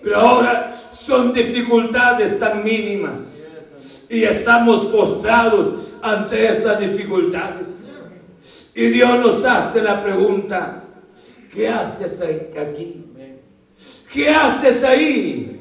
[0.02, 3.38] pero ahora son dificultades tan mínimas
[4.10, 7.77] y estamos postrados ante esas dificultades.
[8.78, 10.84] Y Dios nos hace la pregunta,
[11.52, 13.06] ¿qué haces aquí?
[14.12, 15.58] ¿Qué haces ahí?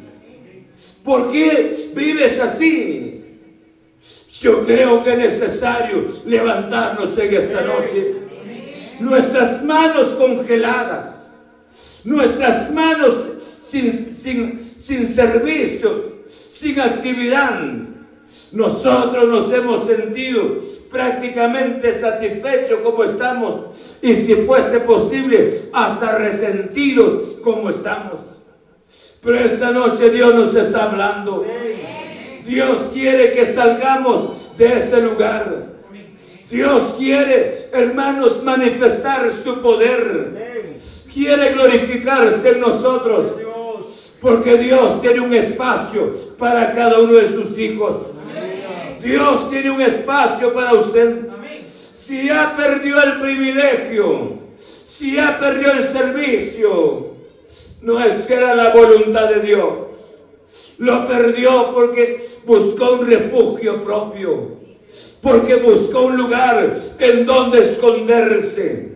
[1.03, 3.25] ¿Por qué vives así?
[4.39, 8.17] Yo creo que es necesario levantarnos en esta noche.
[8.99, 11.39] Nuestras manos congeladas,
[12.03, 13.15] nuestras manos
[13.63, 17.63] sin, sin, sin servicio, sin actividad,
[18.53, 20.59] nosotros nos hemos sentido
[20.91, 28.19] prácticamente satisfechos como estamos y si fuese posible hasta resentidos como estamos.
[29.23, 31.45] Pero esta noche Dios nos está hablando.
[32.45, 35.67] Dios quiere que salgamos de ese lugar.
[36.49, 40.75] Dios quiere, hermanos, manifestar su poder.
[41.13, 43.33] Quiere glorificarse en nosotros.
[44.21, 48.16] Porque Dios tiene un espacio para cada uno de sus hijos.
[49.07, 51.27] Dios tiene un espacio para usted.
[51.65, 57.13] si ya perdió el privilegio, si ya perdió el servicio,
[57.83, 59.69] no es que era la voluntad de Dios.
[60.79, 64.57] Lo perdió porque buscó un refugio propio,
[65.21, 68.89] porque buscó un lugar en donde esconderse.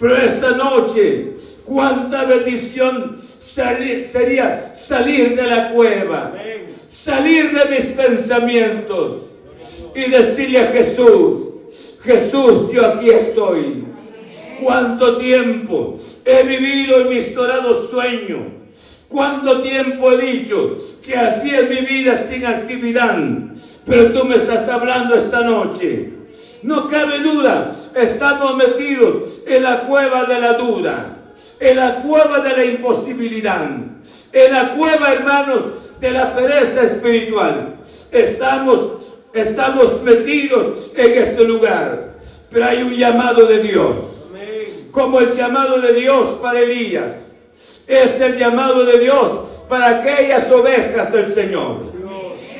[0.00, 1.34] Pero esta noche,
[1.64, 6.34] cuánta bendición sería salir de la cueva,
[6.90, 9.33] salir de mis pensamientos
[9.94, 11.38] y decirle a Jesús,
[12.04, 13.84] Jesús, yo aquí estoy.
[14.62, 18.40] Cuánto tiempo he vivido en mis dorados sueños.
[19.08, 23.18] Cuánto tiempo he dicho que así es mi vida sin actividad.
[23.86, 26.10] Pero tú me estás hablando esta noche.
[26.62, 31.16] No cabe duda, estamos metidos en la cueva de la duda,
[31.60, 33.68] en la cueva de la imposibilidad,
[34.32, 37.76] en la cueva, hermanos, de la pereza espiritual.
[38.10, 39.03] Estamos
[39.34, 42.14] estamos metidos en este lugar.
[42.50, 43.96] Pero hay un llamado de Dios.
[44.92, 47.16] Como el llamado de Dios para Elías.
[47.86, 49.30] Es el llamado de Dios
[49.68, 51.92] para aquellas ovejas del Señor.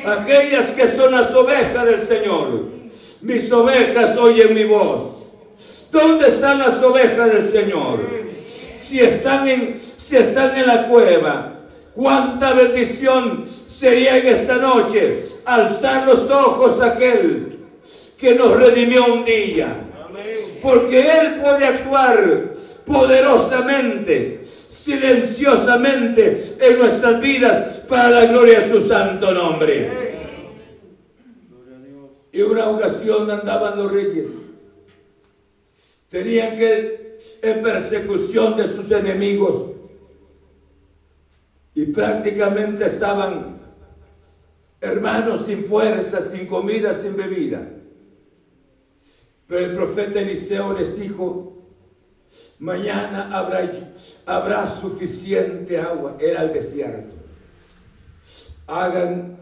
[0.04, 2.64] Aquellas que son las ovejas del Señor.
[3.22, 5.14] Mis ovejas oyen mi voz.
[5.90, 8.00] ¿Dónde están las ovejas del Señor?
[8.80, 11.60] Si están en, si están en la cueva,
[11.94, 13.44] cuánta bendición
[13.74, 17.58] sería en esta noche alzar los ojos a aquel
[18.16, 19.90] que nos redimió un día.
[20.62, 22.52] Porque Él puede actuar
[22.86, 30.04] poderosamente, silenciosamente en nuestras vidas para la gloria de su santo nombre.
[32.32, 34.28] Y una ocasión andaban los reyes.
[36.08, 39.72] Tenían que, en persecución de sus enemigos,
[41.74, 43.53] y prácticamente estaban
[44.84, 47.66] hermanos sin fuerza, sin comida, sin bebida.
[49.46, 51.64] Pero el profeta Eliseo les dijo,
[52.58, 53.70] mañana habrá,
[54.26, 56.16] habrá suficiente agua.
[56.20, 57.14] Era el desierto.
[58.66, 59.38] Hagan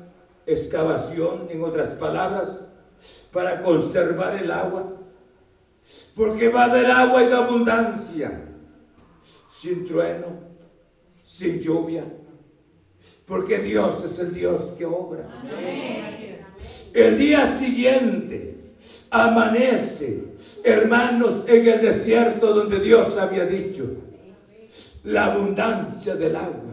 [0.47, 2.63] excavación, en otras palabras,
[3.33, 4.93] para conservar el agua.
[6.15, 8.45] Porque va a haber agua en abundancia,
[9.51, 10.27] sin trueno,
[11.25, 12.05] sin lluvia
[13.27, 15.29] porque Dios es el Dios que obra.
[16.95, 18.75] El día siguiente
[19.11, 20.25] amanece,
[20.65, 23.85] hermanos, en el desierto donde Dios había dicho,
[25.05, 26.73] la abundancia del agua.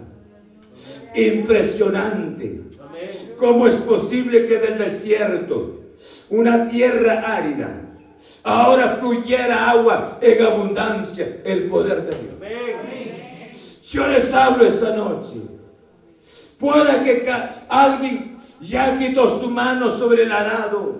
[1.15, 2.61] Impresionante.
[3.37, 5.79] ¿Cómo es posible que del desierto,
[6.29, 7.81] una tierra árida,
[8.43, 12.33] ahora fluyera agua en abundancia, el poder de Dios?
[13.89, 15.58] Yo les hablo esta noche
[16.59, 17.31] Puede que
[17.69, 20.97] alguien ya quitó su mano sobre el arado.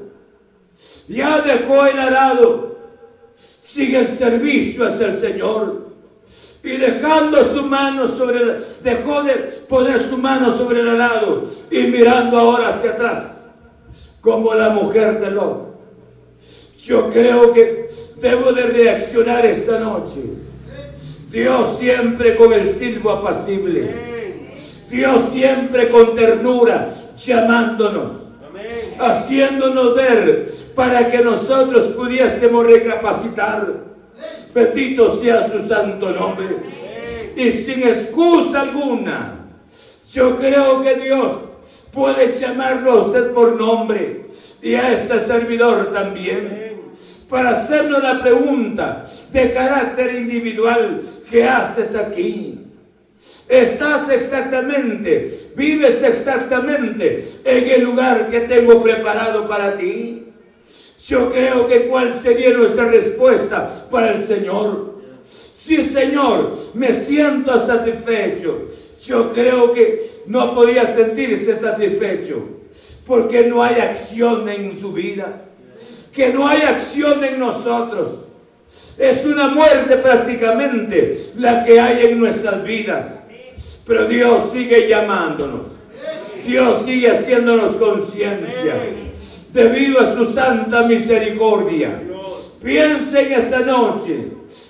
[1.09, 2.77] Ya dejó el arado.
[3.35, 5.89] Sigue el servicio hacia el Señor.
[6.63, 9.33] Y dejando su mano sobre el, dejó de
[9.67, 13.45] poner su mano sobre el arado y mirando ahora hacia atrás,
[14.19, 15.69] como la mujer de Lot.
[16.83, 17.87] Yo creo que
[18.21, 20.21] debo de reaccionar esta noche.
[21.31, 24.09] Dios siempre con el silbo apacible
[24.89, 26.87] Dios siempre con ternura,
[27.17, 28.11] llamándonos,
[28.99, 33.73] haciéndonos ver para que nosotros pudiésemos recapacitar.
[34.53, 36.57] Bendito sea su santo nombre.
[37.35, 39.45] Y sin excusa alguna,
[40.11, 41.31] yo creo que Dios
[41.93, 44.27] puede llamarlo a usted por nombre
[44.61, 46.69] y a este servidor también
[47.29, 52.58] para hacernos la pregunta de carácter individual que haces aquí.
[53.49, 60.25] Estás exactamente, vives exactamente en el lugar que tengo preparado para ti.
[61.07, 64.99] Yo creo que cuál sería nuestra respuesta para el Señor.
[65.25, 68.67] Sí, Señor, me siento satisfecho.
[69.03, 72.59] Yo creo que no podía sentirse satisfecho
[73.07, 75.41] porque no hay acción en su vida,
[76.13, 78.27] que no hay acción en nosotros.
[78.99, 83.18] Es una muerte prácticamente la que hay en nuestras vidas.
[83.89, 85.65] Pero Dios sigue llamándonos.
[86.45, 88.75] Dios sigue haciéndonos conciencia.
[89.51, 91.99] Debido a su santa misericordia.
[92.63, 94.27] Piensen esta noche.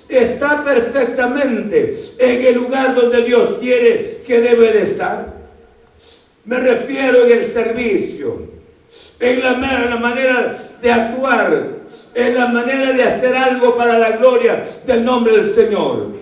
[0.08, 5.34] Está perfectamente en el lugar donde Dios quiere que debe de estar.
[6.46, 8.48] Me refiero en el servicio,
[9.20, 11.68] en la, la manera de actuar,
[12.16, 16.19] en la manera de hacer algo para la gloria del nombre del Señor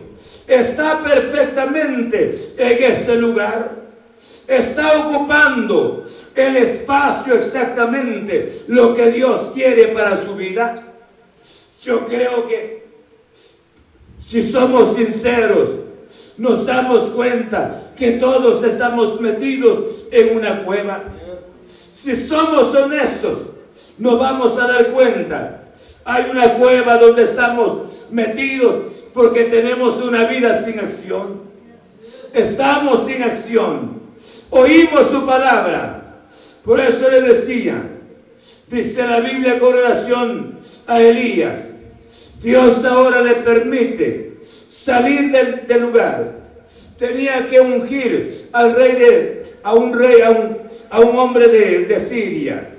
[0.48, 3.88] está perfectamente en ese lugar.
[4.48, 6.06] Está ocupando
[6.36, 10.84] el espacio exactamente lo que Dios quiere para su vida.
[11.84, 12.88] Yo creo que
[14.20, 15.70] si somos sinceros,
[16.38, 21.04] nos damos cuenta que todos estamos metidos en una cueva.
[21.94, 23.40] Si somos honestos,
[23.98, 25.64] nos vamos a dar cuenta.
[26.06, 31.42] Hay una cueva donde estamos metidos porque tenemos una vida sin acción.
[32.36, 34.00] Estamos sin acción.
[34.52, 36.20] Oímos su palabra.
[36.64, 37.82] Por eso le decía,
[38.70, 41.56] dice la Biblia con relación a Elías,
[42.44, 44.38] Dios ahora le permite
[44.70, 46.34] salir del, lugar.
[47.00, 50.58] Tenía que ungir al rey de, a un rey, a un,
[50.92, 52.70] a un hombre de, de Siria.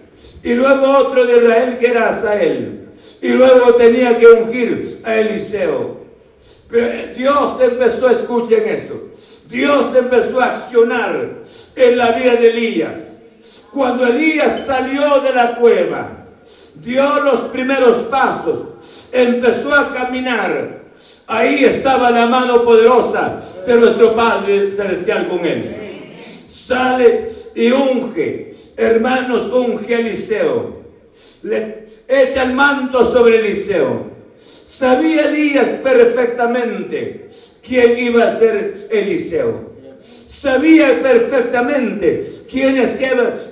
[0.44, 2.90] Y luego otro de Israel que era Asael.
[3.22, 5.97] Y luego tenía que ungir a Eliseo.
[6.70, 9.08] Pero Dios empezó, escuchen esto,
[9.48, 11.30] Dios empezó a accionar
[11.74, 12.96] en la vida de Elías.
[13.72, 16.26] Cuando Elías salió de la cueva,
[16.82, 20.78] dio los primeros pasos, empezó a caminar.
[21.26, 26.14] Ahí estaba la mano poderosa de nuestro Padre Celestial con él.
[26.50, 30.82] Sale y unge, hermanos, unge a Eliseo.
[31.44, 34.17] Le echa el manto sobre Eliseo.
[34.78, 37.28] Sabía Elías perfectamente
[37.66, 39.72] quién iba a ser Eliseo.
[40.00, 42.96] Sabía perfectamente quiénes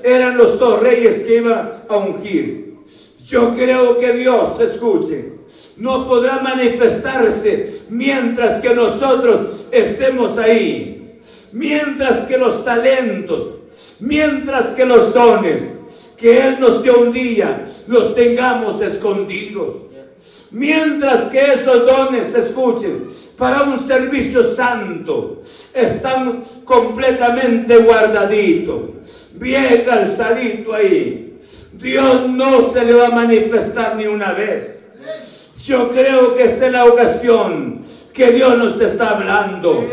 [0.04, 2.76] eran los dos reyes que iban a ungir.
[3.24, 5.32] Yo creo que Dios, escuche,
[5.78, 11.18] no podrá manifestarse mientras que nosotros estemos ahí.
[11.50, 13.48] Mientras que los talentos,
[13.98, 15.72] mientras que los dones
[16.16, 19.85] que Él nos dio un día, los tengamos escondidos.
[20.56, 25.42] Mientras que esos dones, escuchen, para un servicio santo,
[25.74, 31.38] están completamente guardaditos, bien calzadito ahí.
[31.74, 34.82] Dios no se le va a manifestar ni una vez.
[35.62, 37.82] Yo creo que esta es la ocasión
[38.14, 39.86] que Dios nos está hablando.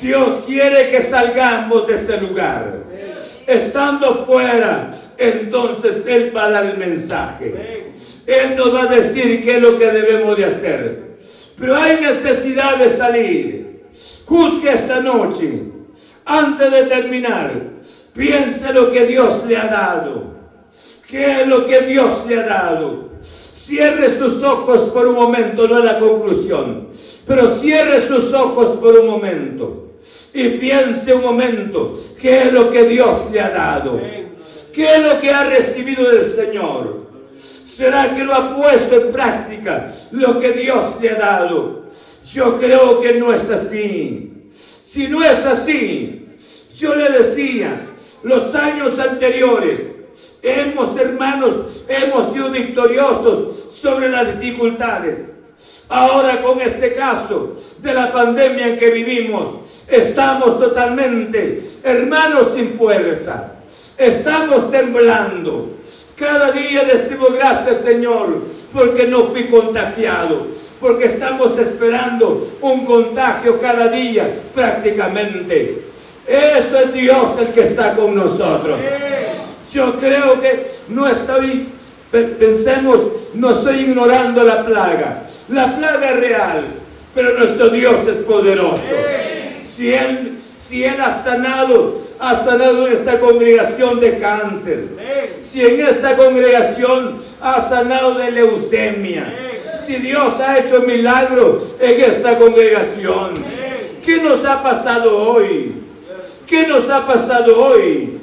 [0.00, 2.78] Dios quiere que salgamos de ese lugar.
[3.46, 7.90] Estando fuera, entonces Él va a dar el mensaje.
[8.26, 11.10] Él nos va a decir qué es lo que debemos de hacer.
[11.58, 13.82] Pero hay necesidad de salir.
[14.24, 15.64] Juzgue esta noche.
[16.24, 17.52] Antes de terminar,
[18.14, 20.30] piense lo que Dios le ha dado.
[21.06, 23.10] ¿Qué es lo que Dios le ha dado?
[23.20, 26.88] Cierre sus ojos por un momento, no es la conclusión,
[27.26, 29.90] pero cierre sus ojos por un momento
[30.32, 34.00] y piense un momento qué es lo que Dios le ha dado,
[34.72, 37.06] qué es lo que ha recibido del Señor.
[37.34, 41.86] ¿Será que lo ha puesto en práctica lo que Dios le ha dado?
[42.32, 44.48] Yo creo que no es así.
[44.52, 46.26] Si no es así,
[46.76, 47.88] yo le decía,
[48.22, 49.78] los años anteriores,
[50.42, 55.32] Hemos, hermanos, hemos sido victoriosos sobre las dificultades.
[55.88, 63.52] Ahora con este caso de la pandemia en que vivimos, estamos totalmente, hermanos, sin fuerza.
[64.00, 65.76] Estamos temblando.
[66.16, 70.46] Cada día decimos gracias Señor porque no fui contagiado,
[70.80, 75.82] porque estamos esperando un contagio cada día prácticamente.
[76.26, 78.80] Esto es Dios el que está con nosotros.
[79.70, 81.68] Yo creo que no estoy,
[82.10, 83.00] pensemos,
[83.34, 85.26] no estoy ignorando la plaga.
[85.50, 86.64] La plaga es real,
[87.14, 88.80] pero nuestro Dios es poderoso.
[89.68, 94.88] Si Él, si él ha sanado, ha sanado en esta congregación de cáncer.
[95.42, 99.34] Si en esta congregación ha sanado de leucemia.
[99.84, 103.34] Si Dios ha hecho milagros en esta congregación.
[104.04, 105.74] ¿Qué nos ha pasado hoy?
[106.46, 108.18] ¿Qué nos ha pasado hoy?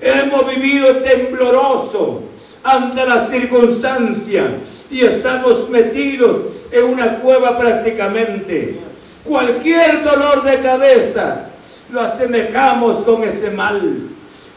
[0.00, 2.22] Hemos vivido tembloroso
[2.62, 8.78] ante las circunstancias y estamos metidos en una cueva prácticamente.
[9.24, 11.49] Cualquier dolor de cabeza
[11.92, 14.08] lo asemejamos con ese mal.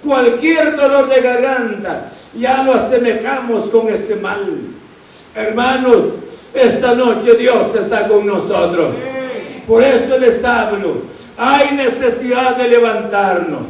[0.03, 4.59] Cualquier dolor de garganta ya lo asemejamos con ese mal.
[5.35, 6.03] Hermanos,
[6.53, 8.95] esta noche Dios está con nosotros.
[9.67, 11.03] Por eso les hablo.
[11.37, 13.61] Hay necesidad de levantarnos.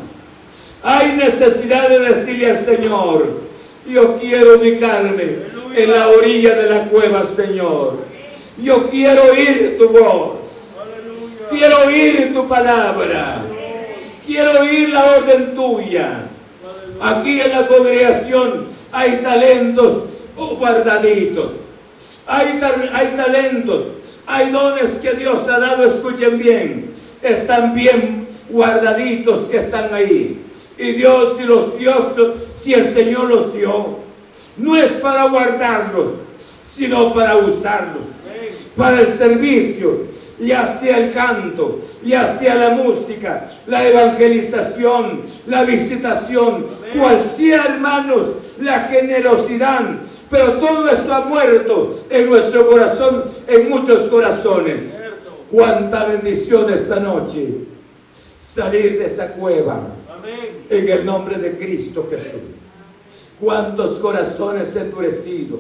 [0.84, 3.42] Hay necesidad de decirle al Señor,
[3.88, 5.38] yo quiero ubicarme
[5.76, 8.00] en la orilla de la cueva, Señor.
[8.62, 10.44] Yo quiero oír tu voz.
[11.50, 13.44] Quiero oír tu palabra.
[14.26, 16.28] Quiero oír la orden tuya.
[17.02, 20.04] Aquí en la congregación hay talentos
[20.36, 21.52] guardaditos.
[22.26, 22.60] Hay,
[22.94, 23.84] hay talentos,
[24.26, 26.92] hay dones que Dios ha dado, escuchen bien.
[27.22, 30.42] Están bien guardaditos que están ahí.
[30.78, 32.14] Y Dios, si los dio,
[32.58, 34.00] si el Señor los dio,
[34.58, 36.14] no es para guardarlos,
[36.66, 38.04] sino para usarlos,
[38.76, 40.08] para el servicio,
[40.40, 46.66] ya sea el canto, ya sea la música, la evangelización, la visitación,
[46.98, 48.28] cual sea, hermanos,
[48.60, 49.82] la generosidad.
[50.30, 54.82] Pero todo esto ha muerto en nuestro corazón, en muchos corazones.
[55.52, 57.50] Cuánta bendición esta noche
[58.54, 59.88] salir de esa cueva
[60.70, 62.42] en el nombre de Cristo Jesús.
[63.40, 65.60] Cuántos corazones endurecidos.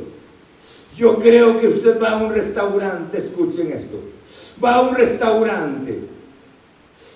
[0.95, 3.99] Yo creo que usted va a un restaurante, escuchen esto
[4.63, 5.99] va a un restaurante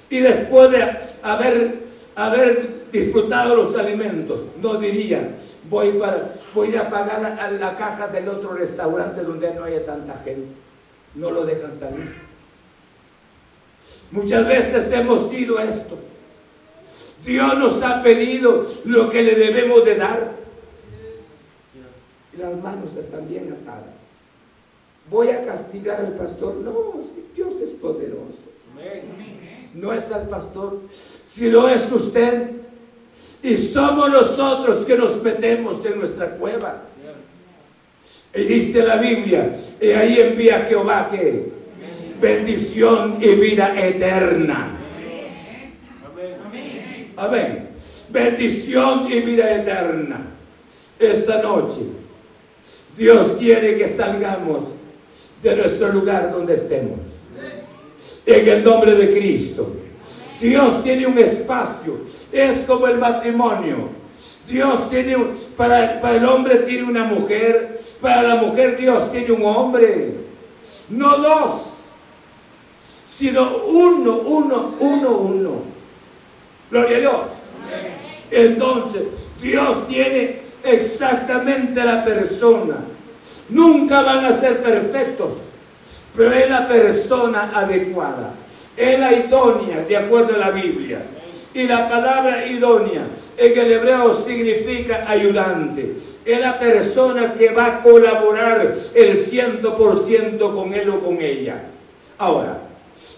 [0.10, 0.84] y después de
[1.22, 1.84] haber,
[2.16, 5.36] haber disfrutado los alimentos, no diría,
[5.70, 10.22] voy, para, voy a pagar a la caja del otro restaurante donde no haya tanta
[10.24, 10.48] gente.
[11.16, 12.14] No lo dejan salir.
[14.12, 15.98] Muchas veces hemos sido esto.
[17.26, 20.32] Dios nos ha pedido lo que le debemos de dar.
[22.38, 24.18] Las manos están bien atadas
[25.10, 26.56] voy a castigar al pastor.
[26.56, 27.02] No,
[27.36, 28.38] Dios es poderoso.
[29.74, 32.52] No es al pastor, si lo es usted.
[33.44, 36.84] Y somos nosotros que nos metemos en nuestra cueva.
[38.34, 41.52] Y dice la Biblia, y ahí envía Jehová que
[42.20, 44.78] bendición y vida eterna.
[47.16, 47.70] Amén.
[48.10, 50.22] Bendición y vida eterna.
[51.00, 51.97] Esta noche
[52.98, 54.64] Dios quiere que salgamos
[55.44, 57.00] de nuestro lugar donde estemos.
[58.26, 59.76] En el nombre de Cristo.
[60.42, 62.00] Dios tiene un espacio.
[62.32, 63.90] Es como el matrimonio.
[64.48, 69.32] Dios tiene, un, para, para el hombre tiene una mujer, para la mujer Dios tiene
[69.32, 70.14] un hombre.
[70.90, 71.62] No dos,
[73.08, 75.52] sino uno, uno, uno, uno.
[76.72, 77.22] Gloria a Dios.
[78.32, 82.78] Entonces, Dios tiene exactamente la persona
[83.50, 85.34] Nunca van a ser perfectos,
[86.16, 88.34] pero es la persona adecuada,
[88.76, 91.02] es la idónea, de acuerdo a la Biblia.
[91.54, 93.04] Y la palabra idónea
[93.38, 95.94] en el hebreo significa ayudante.
[96.26, 101.20] Es la persona que va a colaborar el ciento por ciento con él o con
[101.20, 101.64] ella.
[102.20, 102.60] Ahora,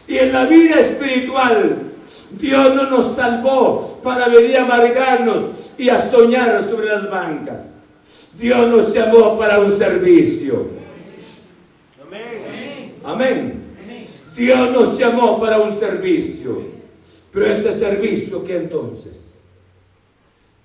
[0.07, 1.88] y en la vida espiritual,
[2.31, 7.67] Dios no nos salvó para venir a amargarnos y a soñar sobre las bancas.
[8.37, 10.67] Dios nos llamó para un servicio.
[13.03, 13.59] Amén.
[14.35, 16.79] Dios nos llamó para un servicio.
[17.31, 19.13] Pero ese servicio, ¿qué entonces?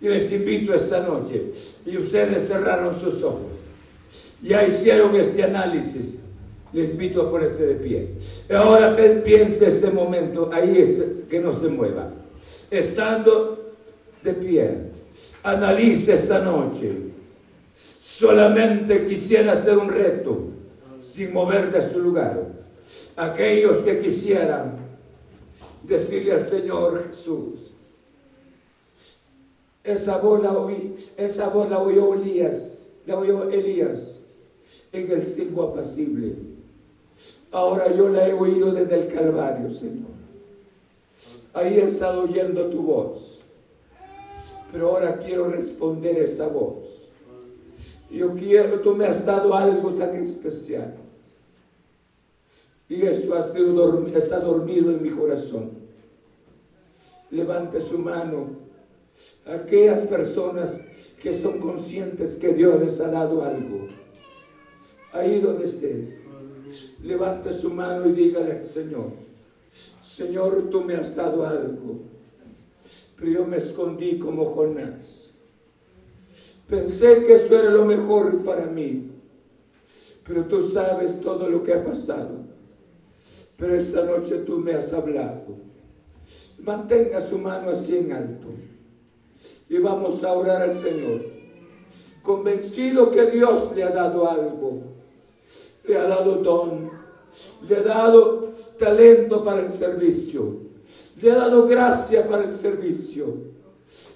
[0.00, 1.52] Y les invito esta noche,
[1.86, 3.52] y ustedes cerraron sus ojos,
[4.42, 6.23] ya hicieron este análisis,
[6.74, 8.08] les invito a ponerse de pie.
[8.54, 12.10] Ahora piense este momento, ahí es que no se mueva.
[12.70, 13.74] Estando
[14.22, 14.70] de pie,
[15.44, 17.14] analice esta noche
[17.76, 20.50] solamente quisiera hacer un reto
[21.02, 22.46] sin mover de su lugar.
[23.16, 24.76] Aquellos que quisieran
[25.82, 27.72] decirle al Señor Jesús,
[29.82, 34.16] esa voz la oyó Elías, la oyó Elías
[34.92, 36.53] en el silbo apacible.
[37.54, 40.10] Ahora yo la he oído desde el Calvario, Señor.
[41.52, 43.42] Ahí he estado oyendo tu voz.
[44.72, 47.10] Pero ahora quiero responder esa voz.
[48.10, 50.96] Yo quiero, tú me has dado algo tan especial.
[52.88, 55.70] Y esto está dormido en mi corazón.
[57.30, 58.48] Levante su mano.
[59.46, 60.80] Aquellas personas
[61.22, 63.86] que son conscientes que Dios les ha dado algo.
[65.12, 66.23] Ahí donde esté.
[67.04, 69.12] Levante su mano y dígale, Señor,
[70.02, 72.00] Señor, tú me has dado algo.
[73.16, 75.30] Pero yo me escondí como Jonás.
[76.68, 79.10] Pensé que esto era lo mejor para mí,
[80.26, 82.38] pero tú sabes todo lo que ha pasado.
[83.56, 85.56] Pero esta noche tú me has hablado.
[86.64, 88.48] Mantenga su mano así en alto
[89.68, 91.20] y vamos a orar al Señor,
[92.22, 94.82] convencido que Dios le ha dado algo,
[95.86, 96.90] le ha dado don,
[97.68, 100.60] le ha dado talento para el servicio,
[101.20, 103.34] le ha dado gracia para el servicio,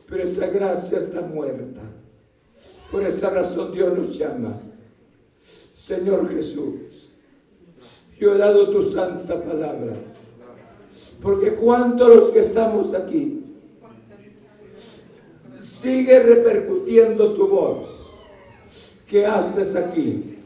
[0.09, 1.81] pero esa gracia está muerta.
[2.91, 4.61] Por esa razón Dios nos llama.
[5.75, 7.11] Señor Jesús,
[8.19, 9.95] yo he dado tu santa palabra.
[11.23, 13.39] Porque cuántos los que estamos aquí
[15.61, 17.87] sigue repercutiendo tu voz.
[19.07, 20.38] ¿Qué haces aquí?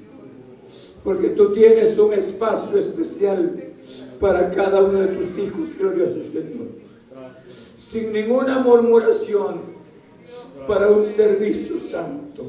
[1.04, 3.72] Porque tú tienes un espacio especial
[4.20, 6.68] para cada uno de tus hijos, glorioso Señor.
[7.78, 9.72] Sin ninguna murmuración,
[10.66, 12.46] para un servicio santo.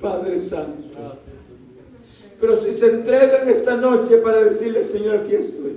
[0.00, 1.16] Padre Santo,
[2.38, 5.74] Pero si se entregan esta noche para decirle, Señor, aquí estoy,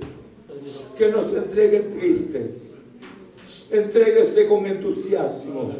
[0.98, 2.74] que no se entreguen tristes.
[3.70, 5.72] Entréguese con entusiasmo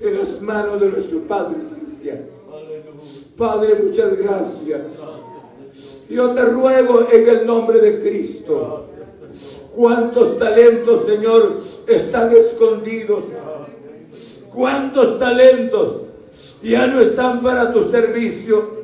[0.00, 2.24] en las manos de nuestro Padre Celestial.
[3.36, 4.80] Padre, muchas gracias.
[6.08, 8.86] Yo te ruego en el nombre de Cristo.
[9.74, 13.24] ¿Cuántos talentos, Señor, están escondidos?
[14.54, 16.02] ¿Cuántos talentos
[16.62, 18.82] ya no están para tu servicio?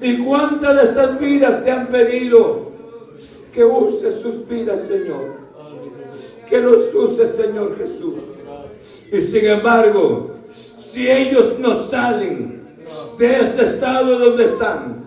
[0.00, 2.68] ¿Y cuántas de estas vidas te han pedido
[3.52, 5.38] que uses sus vidas, Señor?
[6.48, 8.14] Que los uses, Señor Jesús.
[9.10, 12.57] Y sin embargo, si ellos no salen
[13.18, 15.04] de ese estado donde están,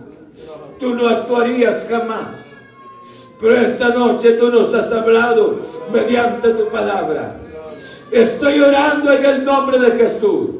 [0.78, 2.28] tú no actuarías jamás.
[3.40, 5.60] Pero esta noche tú nos has hablado
[5.92, 7.36] mediante tu palabra.
[8.10, 10.50] Estoy orando en el nombre de Jesús,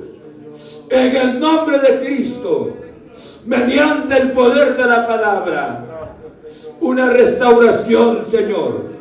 [0.89, 2.71] en el nombre de Cristo,
[3.47, 5.85] mediante el poder de la palabra.
[6.81, 8.93] Una restauración, Señor.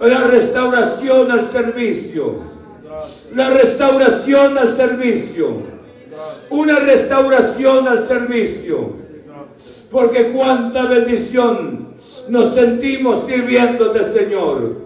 [0.00, 2.34] La restauración al servicio.
[3.34, 5.71] La restauración al servicio.
[6.50, 9.02] Una restauración al servicio
[9.92, 11.88] porque cuánta bendición
[12.30, 14.76] nos sentimos sirviéndote, Señor.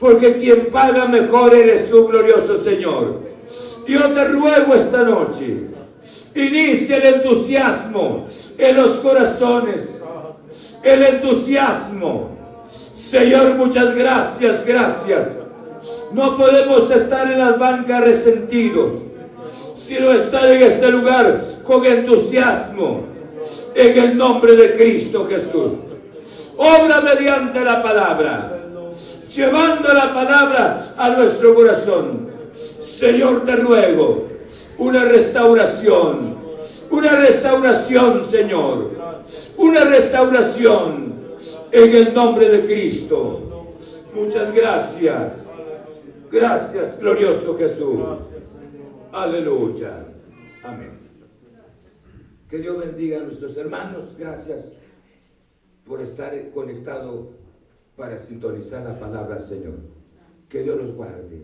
[0.00, 3.28] Porque quien paga mejor eres tu glorioso Señor.
[3.86, 5.68] Yo te ruego esta noche,
[6.34, 10.02] inicia el entusiasmo en los corazones.
[10.82, 12.30] El entusiasmo.
[12.98, 15.28] Señor, muchas gracias, gracias.
[16.12, 18.92] No podemos estar en las bancas resentidos,
[19.88, 23.04] sino estar en este lugar con entusiasmo
[23.74, 25.72] en el nombre de Cristo Jesús.
[26.58, 28.58] Obra mediante la palabra,
[29.34, 32.28] llevando la palabra a nuestro corazón.
[32.84, 34.26] Señor, te ruego
[34.76, 36.36] una restauración,
[36.90, 38.90] una restauración, Señor,
[39.56, 41.14] una restauración
[41.72, 43.40] en el nombre de Cristo.
[44.14, 45.32] Muchas gracias.
[46.30, 48.27] Gracias, glorioso Jesús.
[49.12, 50.06] Aleluya.
[50.62, 50.98] Amén.
[52.48, 54.16] Que Dios bendiga a nuestros hermanos.
[54.18, 54.72] Gracias
[55.86, 57.30] por estar conectado
[57.96, 59.78] para sintonizar la palabra Señor.
[60.48, 61.42] Que Dios los guarde.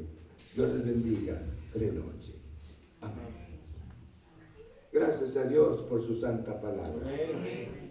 [0.55, 1.41] Dios les bendiga.
[1.73, 2.35] Feliz noche.
[3.01, 3.35] Amén.
[4.93, 7.11] Gracias a Dios por su santa palabra.